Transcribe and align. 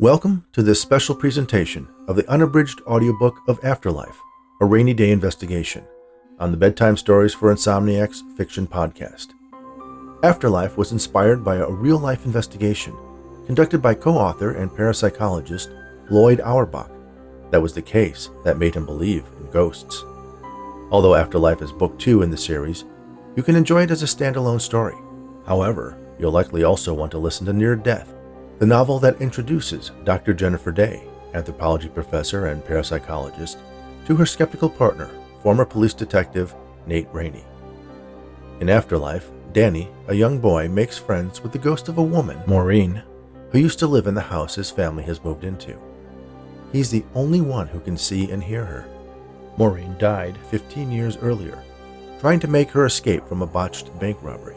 Welcome 0.00 0.44
to 0.54 0.62
this 0.64 0.82
special 0.82 1.14
presentation 1.14 1.86
of 2.08 2.16
the 2.16 2.28
unabridged 2.28 2.80
audiobook 2.84 3.38
of 3.46 3.60
After 3.62 3.92
Life, 3.92 4.18
a 4.60 4.66
Raney/Daye 4.66 5.12
investigation, 5.12 5.84
on 6.40 6.50
the 6.50 6.56
Bedtime 6.56 6.96
Stories 6.96 7.32
for 7.32 7.54
Insomniacs 7.54 8.20
fiction 8.36 8.66
podcast. 8.66 9.28
After 10.24 10.50
Life 10.50 10.76
was 10.76 10.90
inspired 10.90 11.44
by 11.44 11.58
a 11.58 11.70
real 11.70 12.00
life 12.00 12.26
investigation 12.26 12.92
conducted 13.46 13.80
by 13.80 13.94
co 13.94 14.18
author 14.18 14.50
and 14.50 14.68
parapsychologist 14.68 15.68
Lloyd 16.10 16.40
Auerbach. 16.40 16.90
That 17.52 17.62
was 17.62 17.72
the 17.72 17.80
case 17.80 18.30
that 18.42 18.58
made 18.58 18.74
him 18.74 18.86
believe 18.86 19.22
in 19.38 19.48
ghosts. 19.52 20.04
Although 20.90 21.14
After 21.14 21.38
Life 21.38 21.62
is 21.62 21.70
book 21.70 21.96
two 22.00 22.22
in 22.22 22.32
the 22.32 22.36
series, 22.36 22.84
you 23.36 23.44
can 23.44 23.54
enjoy 23.54 23.82
it 23.84 23.92
as 23.92 24.02
a 24.02 24.06
standalone 24.06 24.60
story. 24.60 24.96
However, 25.46 25.96
you'll 26.18 26.32
likely 26.32 26.64
also 26.64 26.92
want 26.92 27.12
to 27.12 27.18
listen 27.18 27.46
to 27.46 27.52
Near 27.52 27.76
Death 27.76 28.12
the 28.58 28.66
novel 28.66 28.98
that 29.00 29.20
introduces 29.20 29.90
Dr. 30.04 30.32
Jennifer 30.32 30.70
Daye, 30.70 31.02
anthropology 31.34 31.88
professor 31.88 32.46
and 32.46 32.62
parapsychologist, 32.64 33.56
to 34.06 34.16
her 34.16 34.26
skeptical 34.26 34.70
partner, 34.70 35.10
former 35.42 35.64
police 35.64 35.94
detective 35.94 36.54
Nate 36.86 37.08
Raney. 37.12 37.44
In 38.60 38.70
After 38.70 38.96
Life, 38.96 39.30
Danny, 39.52 39.90
a 40.08 40.14
young 40.14 40.38
boy, 40.38 40.68
makes 40.68 40.98
friends 40.98 41.42
with 41.42 41.52
the 41.52 41.58
ghost 41.58 41.88
of 41.88 41.98
a 41.98 42.02
woman, 42.02 42.40
Maureen, 42.46 43.02
who 43.50 43.58
used 43.58 43.78
to 43.80 43.86
live 43.86 44.06
in 44.06 44.14
the 44.14 44.20
house 44.20 44.54
his 44.54 44.70
family 44.70 45.02
has 45.04 45.24
moved 45.24 45.44
into. 45.44 45.78
He's 46.72 46.90
the 46.90 47.04
only 47.14 47.40
one 47.40 47.68
who 47.68 47.80
can 47.80 47.96
see 47.96 48.30
and 48.30 48.42
hear 48.42 48.64
her. 48.64 48.86
Maureen 49.56 49.96
died 49.98 50.36
15 50.50 50.90
years 50.90 51.16
earlier, 51.18 51.62
trying 52.20 52.40
to 52.40 52.48
make 52.48 52.70
her 52.70 52.86
escape 52.86 53.26
from 53.28 53.42
a 53.42 53.46
botched 53.46 53.96
bank 54.00 54.18
robbery, 54.22 54.56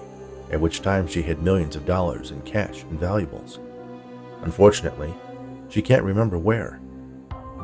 at 0.52 0.60
which 0.60 0.82
time 0.82 1.08
she 1.08 1.22
hid 1.22 1.42
millions 1.44 1.76
of 1.76 1.86
dollars 1.86 2.32
in 2.32 2.42
cash 2.42 2.84
and 2.84 3.00
valuables. 3.00 3.60
Unfortunately, 4.44 5.14
she 5.70 5.82
can't 5.82 6.04
remember 6.04 6.38
where. 6.38 6.80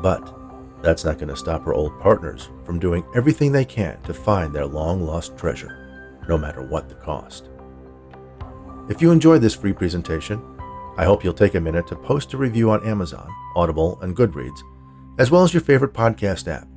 But 0.02 0.34
that's 0.82 1.04
not 1.04 1.18
going 1.18 1.28
to 1.28 1.36
stop 1.36 1.64
her 1.64 1.72
old 1.72 1.98
partners 2.00 2.50
from 2.64 2.78
doing 2.78 3.04
everything 3.14 3.52
they 3.52 3.64
can 3.64 4.00
to 4.02 4.12
find 4.12 4.54
their 4.54 4.66
long 4.66 5.06
lost 5.06 5.36
treasure, 5.36 6.20
no 6.28 6.36
matter 6.36 6.62
what 6.62 6.88
the 6.88 6.94
cost. 6.96 7.48
If 8.88 9.00
you 9.00 9.10
enjoyed 9.10 9.40
this 9.40 9.54
free 9.54 9.72
presentation, 9.72 10.42
I 10.96 11.04
hope 11.04 11.24
you'll 11.24 11.32
take 11.32 11.54
a 11.54 11.60
minute 11.60 11.86
to 11.88 11.96
post 11.96 12.34
a 12.34 12.36
review 12.36 12.70
on 12.70 12.86
Amazon, 12.86 13.28
Audible, 13.56 13.98
and 14.02 14.14
Goodreads, 14.14 14.60
as 15.18 15.30
well 15.30 15.42
as 15.42 15.54
your 15.54 15.62
favorite 15.62 15.94
podcast 15.94 16.48
app. 16.48 16.68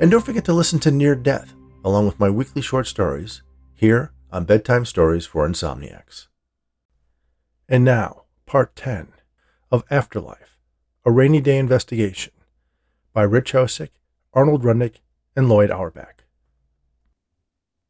And 0.00 0.10
don't 0.10 0.24
forget 0.24 0.44
to 0.44 0.52
listen 0.52 0.78
to 0.80 0.90
Near 0.90 1.14
Death, 1.14 1.54
along 1.84 2.06
with 2.06 2.20
my 2.20 2.28
weekly 2.28 2.60
short 2.60 2.86
stories, 2.86 3.42
here 3.74 4.12
on 4.30 4.44
Bedtime 4.44 4.84
Stories 4.84 5.24
for 5.24 5.48
Insomniacs. 5.48 6.26
And 7.68 7.84
now, 7.84 8.23
Part 8.46 8.76
10 8.76 9.08
of 9.72 9.84
After 9.90 10.20
Life 10.20 10.58
A 11.06 11.10
Raney/Daye 11.10 11.58
Investigation 11.58 12.32
by 13.14 13.22
Rich 13.22 13.52
Hosek, 13.52 13.88
Arnold 14.34 14.62
Rudnick, 14.62 15.00
and 15.34 15.48
Lloyd 15.48 15.70
Auerbach. 15.70 16.24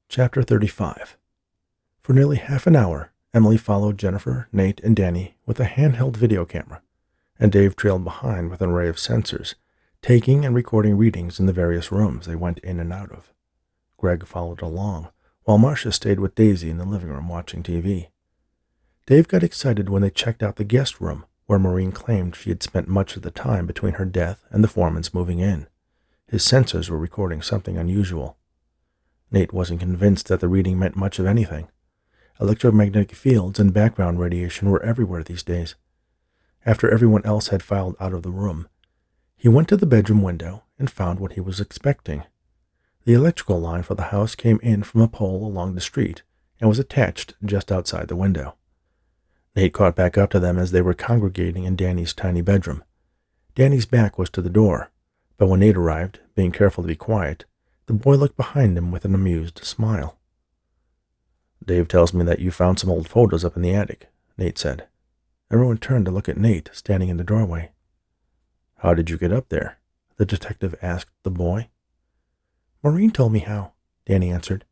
Chapter 0.08 0.42
35 0.42 1.18
For 2.00 2.12
nearly 2.12 2.36
half 2.36 2.68
an 2.68 2.76
hour, 2.76 3.12
Emily 3.34 3.56
followed 3.56 3.98
Jennifer, 3.98 4.48
Nate, 4.52 4.80
and 4.80 4.94
Danny 4.94 5.36
with 5.44 5.58
a 5.58 5.64
handheld 5.64 6.16
video 6.16 6.44
camera, 6.44 6.82
and 7.38 7.50
Dave 7.50 7.74
trailed 7.74 8.04
behind 8.04 8.48
with 8.48 8.62
an 8.62 8.70
array 8.70 8.88
of 8.88 8.96
sensors, 8.96 9.56
taking 10.02 10.44
and 10.44 10.54
recording 10.54 10.96
readings 10.96 11.40
in 11.40 11.46
the 11.46 11.52
various 11.52 11.90
rooms 11.90 12.26
they 12.26 12.36
went 12.36 12.60
in 12.60 12.78
and 12.78 12.92
out 12.92 13.10
of. 13.10 13.32
Greg 13.96 14.24
followed 14.24 14.62
along, 14.62 15.08
while 15.42 15.58
Marcia 15.58 15.90
stayed 15.90 16.20
with 16.20 16.36
Daisy 16.36 16.70
in 16.70 16.78
the 16.78 16.84
living 16.84 17.08
room 17.08 17.28
watching 17.28 17.62
TV. 17.62 18.08
Dave 19.06 19.28
got 19.28 19.42
excited 19.42 19.90
when 19.90 20.00
they 20.00 20.10
checked 20.10 20.42
out 20.42 20.56
the 20.56 20.64
guest 20.64 20.98
room, 21.00 21.26
where 21.46 21.58
Maureen 21.58 21.92
claimed 21.92 22.34
she 22.34 22.48
had 22.48 22.62
spent 22.62 22.88
much 22.88 23.16
of 23.16 23.22
the 23.22 23.30
time 23.30 23.66
between 23.66 23.94
her 23.94 24.06
death 24.06 24.42
and 24.50 24.64
the 24.64 24.68
Foremans' 24.68 25.12
moving 25.12 25.40
in. 25.40 25.66
His 26.26 26.42
sensors 26.42 26.88
were 26.88 26.98
recording 26.98 27.42
something 27.42 27.76
unusual. 27.76 28.38
Nate 29.30 29.52
wasn't 29.52 29.80
convinced 29.80 30.28
that 30.28 30.40
the 30.40 30.48
reading 30.48 30.78
meant 30.78 30.96
much 30.96 31.18
of 31.18 31.26
anything. 31.26 31.68
Electromagnetic 32.40 33.14
fields 33.14 33.60
and 33.60 33.74
background 33.74 34.20
radiation 34.20 34.70
were 34.70 34.82
everywhere 34.82 35.22
these 35.22 35.42
days. 35.42 35.74
After 36.64 36.90
everyone 36.90 37.26
else 37.26 37.48
had 37.48 37.62
filed 37.62 37.96
out 38.00 38.14
of 38.14 38.22
the 38.22 38.30
room, 38.30 38.68
he 39.36 39.48
went 39.48 39.68
to 39.68 39.76
the 39.76 39.84
bedroom 39.84 40.22
window 40.22 40.62
and 40.78 40.90
found 40.90 41.20
what 41.20 41.32
he 41.32 41.40
was 41.40 41.60
expecting. 41.60 42.24
The 43.04 43.12
electrical 43.12 43.60
line 43.60 43.82
for 43.82 43.94
the 43.94 44.04
house 44.04 44.34
came 44.34 44.58
in 44.62 44.82
from 44.82 45.02
a 45.02 45.08
pole 45.08 45.46
along 45.46 45.74
the 45.74 45.82
street 45.82 46.22
and 46.58 46.70
was 46.70 46.78
attached 46.78 47.34
just 47.44 47.70
outside 47.70 48.08
the 48.08 48.16
window. 48.16 48.56
Nate 49.56 49.72
caught 49.72 49.94
back 49.94 50.18
up 50.18 50.30
to 50.30 50.40
them 50.40 50.58
as 50.58 50.72
they 50.72 50.82
were 50.82 50.94
congregating 50.94 51.64
in 51.64 51.76
Danny's 51.76 52.12
tiny 52.12 52.40
bedroom. 52.40 52.82
Danny's 53.54 53.86
back 53.86 54.18
was 54.18 54.28
to 54.30 54.42
the 54.42 54.50
door, 54.50 54.90
but 55.36 55.46
when 55.46 55.60
Nate 55.60 55.76
arrived, 55.76 56.18
being 56.34 56.50
careful 56.50 56.82
to 56.82 56.88
be 56.88 56.96
quiet, 56.96 57.44
the 57.86 57.92
boy 57.92 58.16
looked 58.16 58.36
behind 58.36 58.76
him 58.76 58.90
with 58.90 59.04
an 59.04 59.14
amused 59.14 59.64
smile. 59.64 60.18
Dave 61.64 61.86
tells 61.86 62.12
me 62.12 62.24
that 62.24 62.40
you 62.40 62.50
found 62.50 62.80
some 62.80 62.90
old 62.90 63.08
photos 63.08 63.44
up 63.44 63.54
in 63.54 63.62
the 63.62 63.74
attic, 63.74 64.08
Nate 64.36 64.58
said. 64.58 64.88
Everyone 65.52 65.78
turned 65.78 66.04
to 66.06 66.10
look 66.10 66.28
at 66.28 66.36
Nate, 66.36 66.70
standing 66.72 67.08
in 67.08 67.16
the 67.16 67.24
doorway. 67.24 67.70
How 68.78 68.92
did 68.92 69.08
you 69.08 69.16
get 69.16 69.32
up 69.32 69.50
there? 69.50 69.78
the 70.16 70.26
detective 70.26 70.74
asked 70.80 71.10
the 71.22 71.30
boy. 71.30 71.68
Maureen 72.82 73.10
told 73.10 73.32
me 73.32 73.40
how, 73.40 73.72
Danny 74.06 74.30
answered. 74.30 74.64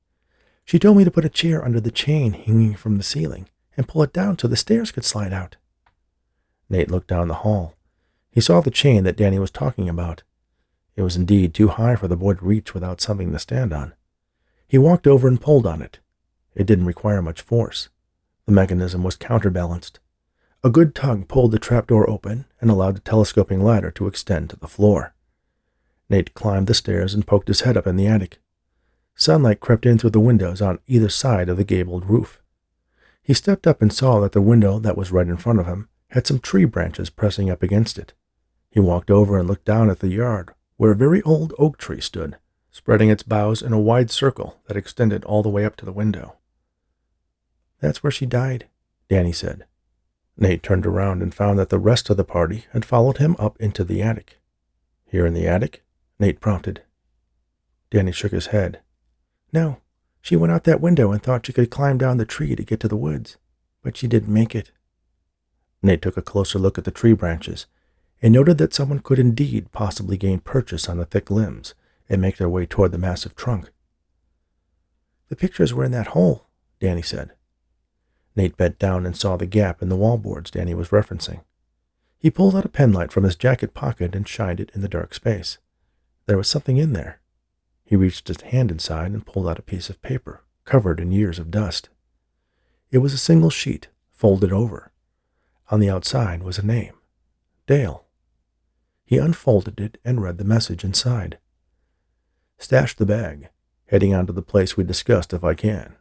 She 0.65 0.79
told 0.79 0.97
me 0.97 1.05
to 1.05 1.11
put 1.11 1.25
a 1.25 1.29
chair 1.29 1.65
under 1.65 1.81
the 1.81 1.91
chain 1.91 2.33
hanging 2.33 2.75
from 2.75 2.97
the 2.97 3.03
ceiling 3.03 3.49
and 3.77 3.89
pull 3.89 4.03
it 4.03 4.13
down 4.13 4.39
so 4.39 4.49
the 4.49 4.57
stairs 4.57 4.91
could 4.91 5.05
slide 5.05 5.33
out. 5.33 5.57
Nate 6.69 6.91
looked 6.91 7.09
down 7.09 7.29
the 7.29 7.35
hall. 7.35 7.75
He 8.31 8.41
saw 8.41 8.61
the 8.61 8.71
chain 8.71 9.05
that 9.05 9.17
Danny 9.17 9.39
was 9.39 9.51
talking 9.51 9.89
about. 9.89 10.23
It 10.97 11.03
was 11.03 11.17
indeed 11.17 11.55
too 11.55 11.69
high 11.69 11.97
for 11.97 12.09
the 12.09 12.17
boy 12.17 12.35
to 12.35 12.45
reach 12.45 12.75
without 12.75 13.01
something 13.01 13.33
to 13.33 13.39
stand 13.39 13.73
on. 13.73 13.95
He 14.67 14.79
walked 14.79 15.07
over 15.07 15.29
and 15.29 15.41
pulled 15.41 15.67
on 15.67 15.83
it. 15.83 16.01
It 16.55 16.67
didn't 16.67 16.87
require 16.87 17.23
much 17.23 17.41
force. 17.41 17.89
The 18.47 18.53
mechanism 18.53 19.03
was 19.03 19.17
counterbalanced. 19.17 20.01
A 20.65 20.71
good 20.71 20.95
tug 20.95 21.29
pulled 21.29 21.53
the 21.53 21.59
trapdoor 21.59 22.09
open 22.09 22.45
and 22.61 22.71
allowed 22.71 22.97
the 22.97 23.01
telescoping 23.01 23.63
ladder 23.63 23.91
to 23.93 24.07
extend 24.07 24.51
to 24.51 24.57
the 24.57 24.69
floor. 24.69 25.15
Nate 26.09 26.35
climbed 26.35 26.67
the 26.67 26.75
stairs 26.75 27.15
and 27.15 27.27
poked 27.27 27.49
his 27.49 27.63
head 27.63 27.77
up 27.77 27.87
in 27.87 27.97
the 27.97 28.07
attic. 28.07 28.39
Sunlight 29.15 29.61
crept 29.61 29.87
in 29.87 29.99
through 29.99 30.11
the 30.11 30.21
windows 30.21 30.61
on 30.61 30.79
either 30.87 31.09
side 31.09 31.49
of 31.49 31.57
the 31.57 31.65
gabled 31.65 32.09
roof. 32.09 32.42
He 33.23 33.35
stepped 33.35 33.67
up 33.67 33.81
and 33.81 33.93
saw 33.93 34.21
that 34.21 34.33
the 34.33 34.41
window 34.41 34.79
that 34.81 34.97
was 34.97 35.13
right 35.13 35.29
in 35.29 35.37
front 35.37 35.61
of 35.61 35.67
him 35.67 35.89
had 36.09 36.27
some 36.27 36.41
tree 36.41 36.65
branches 36.65 37.09
pressing 37.09 37.49
up 37.49 37.63
against 37.63 37.99
it. 37.99 38.13
He 38.71 38.81
walked 38.81 39.11
over 39.11 39.39
and 39.39 39.47
looked 39.47 39.65
down 39.65 39.91
at 39.91 40.01
the 40.01 40.09
yard, 40.09 40.51
where 40.77 40.93
a 40.93 40.97
very 40.97 41.23
old 41.23 41.55
oak 41.59 41.79
tree 41.79 42.01
stood, 42.01 42.37
spreading 42.71 43.11
its 43.11 43.23
boughs 43.23 43.63
in 43.63 43.73
a 43.73 43.81
wide 43.81 44.11
circle 44.11 44.61
that 44.67 44.77
extended 44.77 45.25
all 45.25 45.43
the 45.43 45.49
way 45.49 45.65
up 45.65 45.77
to 45.77 45.85
the 45.85 45.93
window. 45.93 46.37
That's 47.81 48.03
where 48.03 48.11
she 48.11 48.27
died, 48.27 48.67
Danny 49.09 49.33
said. 49.33 49.67
Nate 50.37 50.63
turned 50.63 50.87
around 50.87 51.23
and 51.23 51.35
found 51.35 51.59
that 51.59 51.69
the 51.69 51.79
rest 51.79 52.11
of 52.11 52.17
the 52.17 52.25
party 52.25 52.65
had 52.73 52.85
followed 52.85 53.19
him 53.19 53.37
up 53.39 53.57
into 53.61 53.85
the 53.85 54.03
attic. 54.03 54.41
Here 55.07 55.27
in 55.27 55.35
the 55.35 55.47
attic? 55.47 55.85
Nate 56.19 56.41
prompted. 56.41 56.83
Danny 57.91 58.13
shook 58.13 58.33
his 58.33 58.47
head. 58.47 58.81
No, 59.53 59.79
she 60.23 60.37
went 60.37 60.53
out 60.53 60.65
that 60.65 60.81
window 60.81 61.11
and 61.11 61.23
thought 61.23 61.45
she 61.45 61.53
could 61.53 61.71
climb 61.71 61.99
down 61.99 62.17
the 62.17 62.25
tree 62.25 62.55
to 62.55 62.63
get 62.63 62.81
to 62.81 62.89
the 62.89 62.97
woods, 62.97 63.37
but 63.83 63.97
she 63.97 64.07
didn't 64.07 64.33
make 64.33 64.55
it. 64.55 64.71
Nate 65.83 66.01
took 66.01 66.17
a 66.17 66.23
closer 66.23 66.61
look 66.61 66.79
at 66.79 66.85
the 66.85 66.93
tree 66.93 67.13
branches 67.13 67.67
and 68.23 68.33
noted 68.33 68.57
that 68.59 68.73
someone 68.73 69.01
could 69.01 69.19
indeed 69.19 69.73
possibly 69.73 70.17
gain 70.17 70.39
purchase 70.39 70.89
on 70.89 70.97
the 70.97 71.05
thick 71.05 71.29
limbs 71.29 71.75
and 72.09 72.23
make 72.23 72.37
their 72.37 72.49
way 72.49 72.65
toward 72.65 72.93
the 72.93 72.99
massive 72.99 73.35
trunk. 73.35 73.71
The 75.29 75.37
pictures 75.37 75.75
were 75.75 75.85
in 75.85 75.93
that 75.93 76.09
hole, 76.09 76.47
Danny 76.79 77.03
said. 77.03 77.33
Nate 78.37 78.57
bent 78.57 78.79
down 78.79 79.05
and 79.05 79.17
saw 79.17 79.37
the 79.37 79.47
gap 79.47 79.83
in 79.83 79.89
the 79.89 79.97
wallboards 79.97 80.53
Danny 80.53 80.75
was 80.75 80.91
referencing. 80.91 81.41
He 82.19 82.31
pulled 82.31 82.55
out 82.55 82.65
a 82.65 82.69
penlight 82.69 83.11
from 83.11 83.25
his 83.25 83.35
jacket 83.35 83.75
pocket 83.75 84.15
and 84.15 84.29
shined 84.29 84.61
it 84.61 84.71
in 84.73 84.83
the 84.83 84.89
dark 84.89 85.15
space. 85.15 85.59
There 86.27 86.37
was 86.37 86.47
something 86.47 86.77
in 86.77 86.93
there. 86.93 87.22
He 87.93 87.97
reached 87.97 88.29
his 88.29 88.41
hand 88.41 88.71
inside 88.71 89.13
and 89.13 89.27
pulled 89.27 89.47
out 89.47 89.59
a 89.59 89.63
piece 89.63 89.91
of 89.91 90.01
paper 90.01 90.43
covered 90.65 90.99
in 90.99 91.13
years 91.13 91.39
of 91.39 91.51
dust. 91.51 91.91
It 92.91 92.99
was 93.05 93.13
a 93.13 93.19
single 93.19 93.51
sheet, 93.51 93.89
folded 94.11 94.51
over. 94.51 94.93
On 95.71 95.79
the 95.79 95.91
outside 95.91 96.43
was 96.43 96.57
a 96.57 96.65
name 96.65 96.95
Dale. 97.67 98.07
He 99.05 99.19
unfolded 99.19 99.79
it 99.79 99.99
and 100.07 100.23
read 100.23 100.39
the 100.39 100.45
message 100.45 100.85
inside. 100.85 101.37
Stash 102.57 102.97
the 102.97 103.05
bag. 103.05 103.51
Heading 103.89 104.15
on 104.15 104.27
to 104.27 104.33
the 104.33 104.41
place 104.41 104.75
we 104.75 104.85
discussed 104.85 105.35
if 105.35 105.45
I 105.45 105.53
can. 105.53 105.97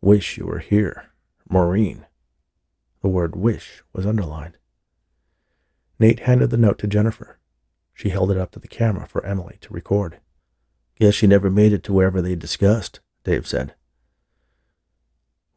Wish 0.00 0.38
you 0.38 0.46
were 0.46 0.60
here. 0.60 1.10
Maureen. 1.46 2.06
The 3.02 3.08
word 3.08 3.36
wish 3.36 3.82
was 3.92 4.06
underlined. 4.06 4.56
Nate 5.98 6.20
handed 6.20 6.48
the 6.48 6.56
note 6.56 6.78
to 6.78 6.86
Jennifer. 6.86 7.38
She 7.92 8.08
held 8.08 8.30
it 8.30 8.38
up 8.38 8.50
to 8.52 8.58
the 8.58 8.66
camera 8.66 9.06
for 9.06 9.22
Emily 9.26 9.58
to 9.60 9.74
record. 9.74 10.20
Guess 10.96 11.14
she 11.14 11.26
never 11.26 11.50
made 11.50 11.72
it 11.72 11.82
to 11.84 11.92
wherever 11.92 12.22
they 12.22 12.36
discussed, 12.36 13.00
Dave 13.24 13.46
said. 13.46 13.74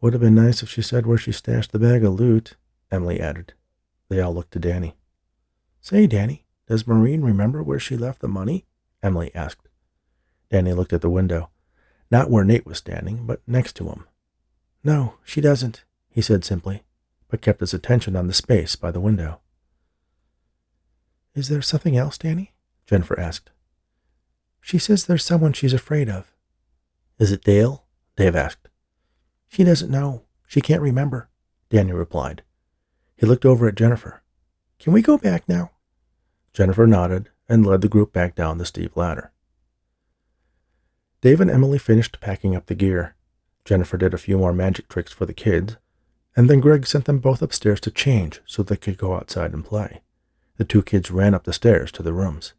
Would 0.02 0.14
have 0.14 0.22
been 0.22 0.36
nice 0.36 0.62
if 0.62 0.70
she 0.70 0.82
said 0.82 1.06
where 1.06 1.18
she 1.18 1.32
stashed 1.32 1.72
the 1.72 1.80
bag 1.80 2.04
of 2.04 2.14
loot, 2.14 2.56
Emily 2.92 3.20
added. 3.20 3.54
They 4.10 4.22
all 4.22 4.34
looked 4.34 4.52
to 4.54 4.60
Danny. 4.60 4.96
Say, 5.82 6.08
Danny, 6.08 6.46
does 6.68 6.88
Maureen 6.88 7.22
remember 7.22 7.64
where 7.64 7.80
she 7.80 7.98
left 7.98 8.22
the 8.22 8.28
money? 8.28 8.66
Emily 9.02 9.32
asked. 9.34 9.68
Danny 10.50 10.74
looked 10.74 10.94
at 10.94 11.02
the 11.02 11.10
window, 11.10 11.50
not 12.10 12.30
where 12.30 12.44
Nate 12.44 12.66
was 12.66 12.78
standing, 12.78 13.26
but 13.26 13.42
next 13.48 13.76
to 13.78 13.90
him. 13.90 14.06
No, 14.84 15.16
she 15.24 15.42
doesn't, 15.42 15.84
he 16.10 16.22
said 16.22 16.46
simply, 16.46 16.84
but 17.28 17.42
kept 17.42 17.60
his 17.60 17.74
attention 17.74 18.16
on 18.16 18.28
the 18.28 18.34
space 18.34 18.76
by 18.76 18.92
the 18.92 19.02
window. 19.02 19.40
Is 21.36 21.50
there 21.50 21.62
something 21.62 21.98
else, 21.98 22.18
Danny? 22.18 22.54
Jennifer 22.86 23.20
asked. 23.20 23.52
She 24.62 24.78
says 24.78 25.06
there's 25.06 25.24
someone 25.24 25.54
she's 25.54 25.74
afraid 25.74 26.10
of. 26.10 26.32
Is 27.20 27.32
it 27.32 27.44
Dale? 27.44 27.86
Dave 28.16 28.36
asked. 28.36 28.70
She 29.48 29.64
doesn't 29.64 29.92
know. 29.92 30.24
She 30.48 30.62
can't 30.62 30.82
remember, 30.82 31.30
Daniel 31.70 31.98
replied. 31.98 32.44
He 33.16 33.26
looked 33.26 33.46
over 33.46 33.68
at 33.68 33.76
Jennifer. 33.76 34.22
Can 34.80 34.94
we 34.94 35.02
go 35.02 35.18
back 35.18 35.48
now? 35.48 35.72
Jennifer 36.54 36.88
nodded 36.88 37.30
and 37.50 37.66
led 37.66 37.82
the 37.82 37.90
group 37.90 38.14
back 38.14 38.36
down 38.36 38.58
the 38.58 38.66
steep 38.66 38.96
ladder. 38.96 39.32
Dave 41.22 41.42
and 41.42 41.50
Emily 41.50 41.78
finished 41.78 42.22
packing 42.22 42.56
up 42.56 42.68
the 42.68 42.76
gear. 42.76 43.16
Jennifer 43.66 43.98
did 43.98 44.14
a 44.14 44.20
few 44.20 44.38
more 44.38 44.54
magic 44.54 44.88
tricks 44.88 45.12
for 45.12 45.26
the 45.26 45.34
kids, 45.34 45.78
and 46.36 46.50
then 46.50 46.60
Greg 46.60 46.86
sent 46.86 47.06
them 47.06 47.20
both 47.20 47.42
upstairs 47.42 47.80
to 47.82 47.92
change 47.92 48.42
so 48.46 48.62
they 48.62 48.78
could 48.78 48.98
go 48.98 49.16
outside 49.16 49.54
and 49.54 49.66
play. 49.66 50.02
The 50.58 50.66
two 50.66 50.84
kids 50.84 51.12
ran 51.12 51.34
up 51.34 51.44
the 51.44 51.54
stairs 51.54 51.92
to 51.94 52.04
their 52.04 52.14
rooms. 52.14 52.54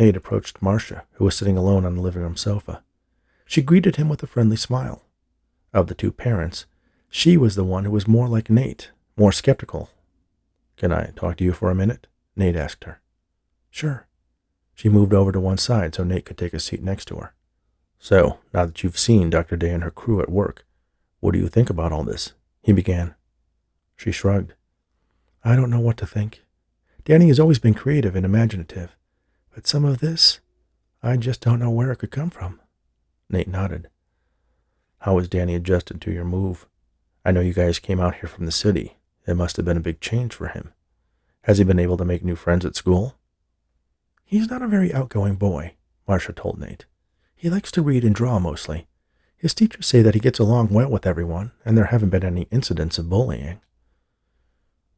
Nate 0.00 0.16
approached 0.16 0.62
Marcia, 0.62 1.04
who 1.12 1.26
was 1.26 1.36
sitting 1.36 1.58
alone 1.58 1.84
on 1.84 1.94
the 1.94 2.00
living 2.00 2.22
room 2.22 2.34
sofa. 2.34 2.82
She 3.44 3.60
greeted 3.60 3.96
him 3.96 4.08
with 4.08 4.22
a 4.22 4.26
friendly 4.26 4.56
smile. 4.56 5.02
Of 5.74 5.88
the 5.88 5.94
two 5.94 6.10
parents, 6.10 6.64
she 7.10 7.36
was 7.36 7.54
the 7.54 7.64
one 7.64 7.84
who 7.84 7.90
was 7.90 8.08
more 8.08 8.26
like 8.26 8.48
Nate, 8.48 8.92
more 9.14 9.30
skeptical. 9.30 9.90
Can 10.78 10.90
I 10.90 11.12
talk 11.16 11.36
to 11.36 11.44
you 11.44 11.52
for 11.52 11.70
a 11.70 11.74
minute? 11.74 12.06
Nate 12.34 12.56
asked 12.56 12.84
her. 12.84 13.02
Sure. 13.68 14.06
She 14.74 14.88
moved 14.88 15.12
over 15.12 15.32
to 15.32 15.38
one 15.38 15.58
side 15.58 15.94
so 15.94 16.02
Nate 16.02 16.24
could 16.24 16.38
take 16.38 16.54
a 16.54 16.60
seat 16.60 16.82
next 16.82 17.04
to 17.08 17.16
her. 17.16 17.34
So, 17.98 18.38
now 18.54 18.64
that 18.64 18.82
you've 18.82 18.98
seen 18.98 19.28
Dr. 19.28 19.56
Daye 19.58 19.74
and 19.74 19.82
her 19.84 19.90
crew 19.90 20.22
at 20.22 20.30
work, 20.30 20.64
what 21.20 21.32
do 21.32 21.38
you 21.38 21.48
think 21.48 21.68
about 21.68 21.92
all 21.92 22.04
this? 22.04 22.32
He 22.62 22.72
began. 22.72 23.16
She 23.98 24.12
shrugged. 24.12 24.54
I 25.44 25.56
don't 25.56 25.68
know 25.68 25.80
what 25.80 25.98
to 25.98 26.06
think. 26.06 26.42
Danny 27.04 27.28
has 27.28 27.38
always 27.38 27.58
been 27.58 27.74
creative 27.74 28.16
and 28.16 28.24
imaginative, 28.24 28.96
but 29.54 29.66
some 29.66 29.84
of 29.84 30.00
this, 30.00 30.40
I 31.02 31.16
just 31.16 31.40
don't 31.40 31.58
know 31.58 31.70
where 31.70 31.92
it 31.92 31.96
could 31.96 32.10
come 32.10 32.30
from. 32.30 32.60
Nate 33.28 33.48
nodded. 33.48 33.88
How 35.00 35.18
has 35.18 35.28
Danny 35.28 35.54
adjusted 35.54 36.00
to 36.02 36.12
your 36.12 36.24
move? 36.24 36.66
I 37.24 37.32
know 37.32 37.40
you 37.40 37.54
guys 37.54 37.78
came 37.78 38.00
out 38.00 38.16
here 38.16 38.28
from 38.28 38.46
the 38.46 38.52
city. 38.52 38.96
It 39.26 39.34
must 39.34 39.56
have 39.56 39.64
been 39.64 39.76
a 39.76 39.80
big 39.80 40.00
change 40.00 40.34
for 40.34 40.48
him. 40.48 40.72
Has 41.42 41.58
he 41.58 41.64
been 41.64 41.78
able 41.78 41.96
to 41.96 42.04
make 42.04 42.24
new 42.24 42.36
friends 42.36 42.64
at 42.64 42.76
school? 42.76 43.16
He's 44.24 44.50
not 44.50 44.62
a 44.62 44.68
very 44.68 44.92
outgoing 44.92 45.36
boy, 45.36 45.74
Marcia 46.06 46.32
told 46.32 46.58
Nate. 46.60 46.84
He 47.34 47.48
likes 47.48 47.72
to 47.72 47.82
read 47.82 48.04
and 48.04 48.14
draw 48.14 48.38
mostly. 48.38 48.86
His 49.36 49.54
teachers 49.54 49.86
say 49.86 50.02
that 50.02 50.14
he 50.14 50.20
gets 50.20 50.38
along 50.38 50.68
well 50.68 50.90
with 50.90 51.06
everyone, 51.06 51.52
and 51.64 51.76
there 51.76 51.86
haven't 51.86 52.10
been 52.10 52.24
any 52.24 52.46
incidents 52.50 52.98
of 52.98 53.08
bullying. 53.08 53.60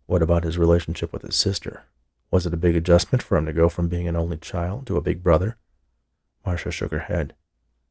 What 0.07 0.21
about 0.21 0.43
his 0.43 0.59
relationship 0.59 1.13
with 1.13 1.23
his 1.23 1.37
sister? 1.37 1.85
Was 2.33 2.47
it 2.47 2.55
a 2.55 2.57
big 2.57 2.75
adjustment 2.75 3.23
for 3.23 3.37
him 3.37 3.45
to 3.45 3.53
go 3.53 3.69
from 3.69 3.89
being 3.89 4.09
an 4.09 4.17
only 4.17 4.39
child 4.39 4.87
to 4.87 4.97
a 4.97 5.03
big 5.03 5.23
brother? 5.23 5.59
Marcia 6.47 6.71
shook 6.71 6.91
her 6.91 7.01
head. 7.01 7.35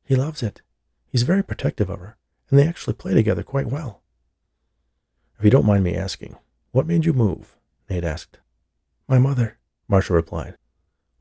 He 0.03 0.15
loves 0.15 0.41
it. 0.41 0.63
He's 1.07 1.21
very 1.21 1.43
protective 1.43 1.91
of 1.91 1.99
her, 1.99 2.17
and 2.49 2.57
they 2.57 2.67
actually 2.67 2.95
play 2.95 3.13
together 3.13 3.43
quite 3.43 3.67
well. 3.67 4.01
If 5.37 5.45
you 5.45 5.51
don't 5.51 5.65
mind 5.65 5.83
me 5.83 5.95
asking, 5.95 6.37
what 6.71 6.87
made 6.87 7.05
you 7.05 7.13
move? 7.13 7.55
Nate 7.87 8.03
asked. 8.03 8.39
My 9.07 9.19
mother, 9.19 9.59
Marcia 9.87 10.13
replied. 10.13 10.57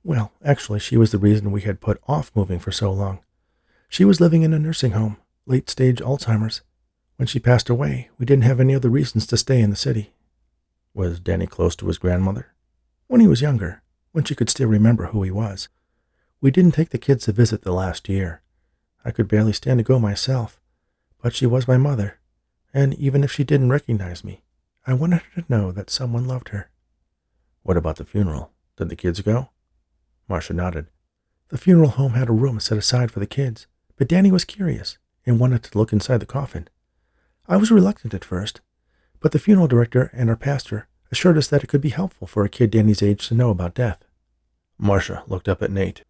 Well, 0.02 0.32
actually, 0.43 0.81
she 0.81 0.96
was 0.96 1.12
the 1.12 1.19
reason 1.19 1.52
we 1.52 1.61
had 1.61 1.82
put 1.82 2.00
off 2.08 2.32
moving 2.34 2.58
for 2.58 2.73
so 2.73 2.90
long. 2.90 3.19
She 3.90 4.06
was 4.06 4.20
living 4.20 4.44
in 4.44 4.55
a 4.55 4.58
nursing 4.58 4.93
home, 4.93 5.19
late 5.44 5.69
stage 5.69 6.00
Alzheimer's. 6.00 6.62
When 7.16 7.26
she 7.26 7.38
passed 7.38 7.69
away, 7.69 8.08
we 8.16 8.25
didn't 8.25 8.44
have 8.44 8.61
any 8.61 8.75
other 8.75 8.88
reasons 8.88 9.26
to 9.26 9.37
stay 9.37 9.61
in 9.61 9.69
the 9.69 9.76
city. 9.76 10.14
Was 10.94 11.20
Danny 11.20 11.46
close 11.46 11.76
to 11.76 11.87
his 11.87 11.99
grandmother? 11.99 12.55
When 13.10 13.20
he 13.20 13.26
was 13.26 13.42
younger, 13.42 13.82
when 14.12 14.22
she 14.22 14.36
could 14.36 14.48
still 14.48 14.68
remember 14.68 15.06
who 15.06 15.24
he 15.24 15.32
was. 15.32 15.68
We 16.40 16.52
didn't 16.52 16.74
take 16.74 16.90
the 16.90 16.96
kids 16.96 17.24
to 17.24 17.32
visit 17.32 17.62
the 17.62 17.72
last 17.72 18.08
year. 18.08 18.40
I 19.04 19.10
could 19.10 19.26
barely 19.26 19.52
stand 19.52 19.80
to 19.80 19.82
go 19.82 19.98
myself, 19.98 20.60
but 21.20 21.34
she 21.34 21.44
was 21.44 21.66
my 21.66 21.76
mother, 21.76 22.20
and 22.72 22.94
even 22.94 23.24
if 23.24 23.32
she 23.32 23.42
didn't 23.42 23.72
recognize 23.72 24.22
me, 24.22 24.42
I 24.86 24.94
wanted 24.94 25.22
her 25.22 25.42
to 25.42 25.52
know 25.52 25.72
that 25.72 25.90
someone 25.90 26.28
loved 26.28 26.50
her. 26.50 26.70
What 27.64 27.76
about 27.76 27.96
the 27.96 28.04
funeral? 28.04 28.52
Did 28.76 28.90
the 28.90 28.94
kids 28.94 29.20
go? 29.22 29.48
Marcia 30.28 30.52
nodded. 30.52 30.86
The 31.48 31.58
funeral 31.58 31.88
home 31.88 32.12
had 32.12 32.28
a 32.28 32.32
room 32.32 32.60
set 32.60 32.78
aside 32.78 33.10
for 33.10 33.18
the 33.18 33.26
kids, 33.26 33.66
but 33.96 34.06
Danny 34.06 34.30
was 34.30 34.44
curious 34.44 34.98
and 35.26 35.40
wanted 35.40 35.64
to 35.64 35.76
look 35.76 35.92
inside 35.92 36.18
the 36.18 36.26
coffin. 36.26 36.68
I 37.48 37.56
was 37.56 37.72
reluctant 37.72 38.14
at 38.14 38.24
first, 38.24 38.60
but 39.18 39.32
the 39.32 39.40
funeral 39.40 39.66
director 39.66 40.12
and 40.14 40.30
our 40.30 40.36
pastor 40.36 40.86
assured 41.12 41.38
us 41.38 41.48
that 41.48 41.62
it 41.64 41.66
could 41.66 41.80
be 41.80 41.90
helpful 41.90 42.26
for 42.26 42.44
a 42.44 42.48
kid 42.48 42.70
Danny's 42.70 43.02
age 43.02 43.28
to 43.28 43.34
know 43.34 43.50
about 43.50 43.74
death. 43.74 44.04
Marcia 44.78 45.24
looked 45.26 45.48
up 45.48 45.62
at 45.62 45.70
Nate. 45.70 46.04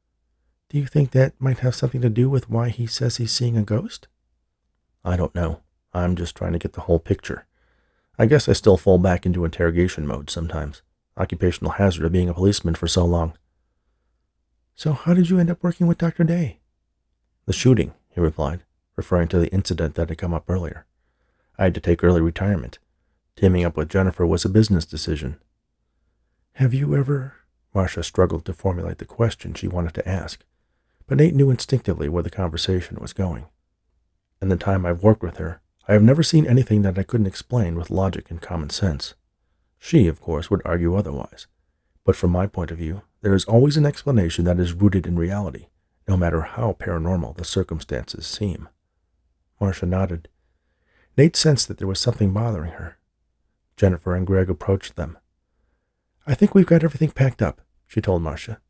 Do 0.69 0.79
you 0.79 0.87
think 0.87 1.11
that 1.11 1.35
might 1.41 1.59
have 1.59 1.75
something 1.75 2.01
to 2.01 2.09
do 2.09 2.31
with 2.31 2.49
why 2.49 2.69
he 2.69 2.87
says 2.87 3.17
he's 3.17 3.33
seeing 3.33 3.57
a 3.57 3.63
ghost? 3.63 4.07
I 5.05 5.17
don't 5.17 5.35
know. 5.35 5.61
I'm 5.93 6.15
just 6.15 6.37
trying 6.37 6.53
to 6.53 6.59
get 6.59 6.75
the 6.75 6.83
whole 6.83 7.01
picture. 7.01 7.47
I 8.19 8.27
guess 8.27 8.49
I 8.49 8.53
still 8.53 8.77
fall 8.77 8.99
back 8.99 9.27
into 9.27 9.45
interrogation 9.45 10.07
mode 10.07 10.31
sometimes. 10.31 10.83
Occupational 11.17 11.73
hazard 11.73 12.05
of 12.05 12.13
being 12.13 12.29
a 12.29 12.35
policeman 12.35 12.75
for 12.75 12.87
so 12.87 13.05
long. 13.05 13.33
So 14.77 14.93
how 14.93 15.15
did 15.15 15.29
you 15.29 15.39
end 15.39 15.51
up 15.51 15.63
working 15.63 15.87
with 15.87 15.99
Dr. 15.99 16.25
Daye? 16.25 16.61
The 17.47 17.53
shooting, 17.53 17.95
he 18.11 18.21
replied, 18.21 18.63
referring 18.95 19.29
to 19.29 19.39
the 19.39 19.49
incident 19.49 19.95
that 19.97 20.09
had 20.09 20.19
come 20.19 20.33
up 20.33 20.49
earlier. 20.49 20.87
I 21.59 21.65
had 21.65 21.75
to 21.75 21.81
take 21.81 22.05
early 22.05 22.21
retirement. 22.21 22.79
Teaming 23.41 23.65
up 23.65 23.75
with 23.75 23.89
Jennifer 23.89 24.27
was 24.27 24.45
a 24.45 24.51
business 24.51 24.85
decision. 24.85 25.41
Have 26.57 26.75
you 26.75 26.95
ever? 26.95 27.37
Marcia 27.75 28.03
struggled 28.03 28.45
to 28.45 28.53
formulate 28.53 28.99
the 28.99 29.07
question 29.07 29.55
she 29.55 29.67
wanted 29.67 29.95
to 29.95 30.07
ask, 30.07 30.45
but 31.07 31.17
Nate 31.17 31.35
knew 31.35 31.49
instinctively 31.49 32.07
where 32.07 32.23
the 32.23 32.29
conversation 32.29 32.99
was 33.01 33.15
going. 33.15 33.47
In 34.43 34.51
the 34.51 34.59
time 34.59 34.85
I've 34.85 35.03
worked 35.03 35.23
with 35.23 35.39
her, 35.39 35.63
I 35.89 35.95
have 35.95 36.03
never 36.03 36.23
seen 36.23 36.47
anything 36.47 36.83
that 36.83 36.99
I 36.99 37.03
couldn't 37.03 37.29
explain 37.29 37.77
with 37.77 37.89
logic 37.89 38.31
and 38.31 38.43
common 38.43 38.69
sense. 38.69 39.15
She, 39.79 40.07
of 40.07 40.21
course, 40.21 40.51
would 40.51 40.61
argue 40.67 40.95
otherwise, 40.95 41.47
but 42.05 42.17
from 42.17 42.33
my 42.33 42.47
point 42.47 42.71
of 42.71 42.77
view, 42.77 43.01
there 43.23 43.33
is 43.33 43.47
always 43.47 43.79
an 43.79 43.87
explanation 43.87 44.45
that 44.45 44.61
is 44.61 44.75
rooted 44.75 45.07
in 45.07 45.17
reality, 45.17 45.69
no 46.07 46.19
matter 46.19 46.43
how 46.43 46.77
paranormal 46.79 47.39
the 47.39 47.45
circumstances 47.45 48.27
seem. 48.27 48.69
Marcia 49.59 49.87
nodded. 49.87 50.29
Nate 51.17 51.37
sensed 51.37 51.69
that 51.69 51.79
there 51.79 51.89
was 51.89 51.99
something 51.99 52.35
bothering 52.35 52.73
her. 52.73 52.99
Jennifer 53.81 54.15
and 54.15 54.27
Greg 54.27 54.51
approached 54.51 54.97
them. 54.97 55.17
I 56.27 56.35
think 56.35 56.55
we've 56.55 56.67
got 56.67 56.85
everything 56.85 57.13
packed 57.13 57.41
up, 57.41 57.63
she 57.87 58.03
told 58.03 58.21
Marcia. 58.21 58.61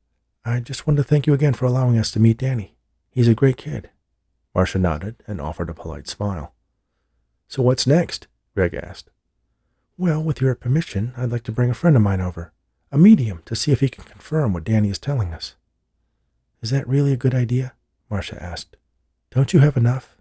I 0.45 0.61
just 0.61 0.87
wanted 0.87 0.99
to 0.99 1.09
thank 1.09 1.27
you 1.27 1.35
again 1.35 1.53
for 1.53 1.65
allowing 1.65 1.99
us 1.99 2.13
to 2.13 2.21
meet 2.21 2.39
Danny. 2.39 2.77
He's 3.11 3.27
a 3.27 3.35
great 3.35 3.57
kid. 3.57 3.91
Marcia 4.55 4.79
nodded 4.79 5.17
and 5.27 5.41
offered 5.41 5.69
a 5.69 5.75
polite 5.75 6.07
smile. 6.07 6.55
So 7.49 7.61
what's 7.61 7.89
next? 7.89 8.29
Greg 8.55 8.73
asked. 8.73 9.11
Well, 9.99 10.23
with 10.23 10.41
your 10.41 10.55
permission, 10.55 11.13
I'd 11.17 11.33
like 11.33 11.43
to 11.43 11.53
bring 11.53 11.71
a 11.71 11.75
friend 11.75 11.97
of 11.97 12.03
mine 12.03 12.21
over 12.21 12.53
a 12.93 12.97
medium 12.97 13.43
to 13.47 13.57
see 13.57 13.73
if 13.73 13.81
he 13.81 13.89
can 13.89 14.05
confirm 14.05 14.53
what 14.53 14.63
Danny 14.63 14.91
is 14.91 14.99
telling 15.01 15.35
us. 15.35 15.57
Is 16.63 16.71
that 16.71 16.87
really 16.87 17.13
a 17.13 17.17
good 17.17 17.35
idea? 17.35 17.75
Marcia 18.09 18.41
asked. 18.41 18.77
Don't 19.33 19.53
you 19.53 19.59
have 19.59 19.77
enough? 19.77 20.17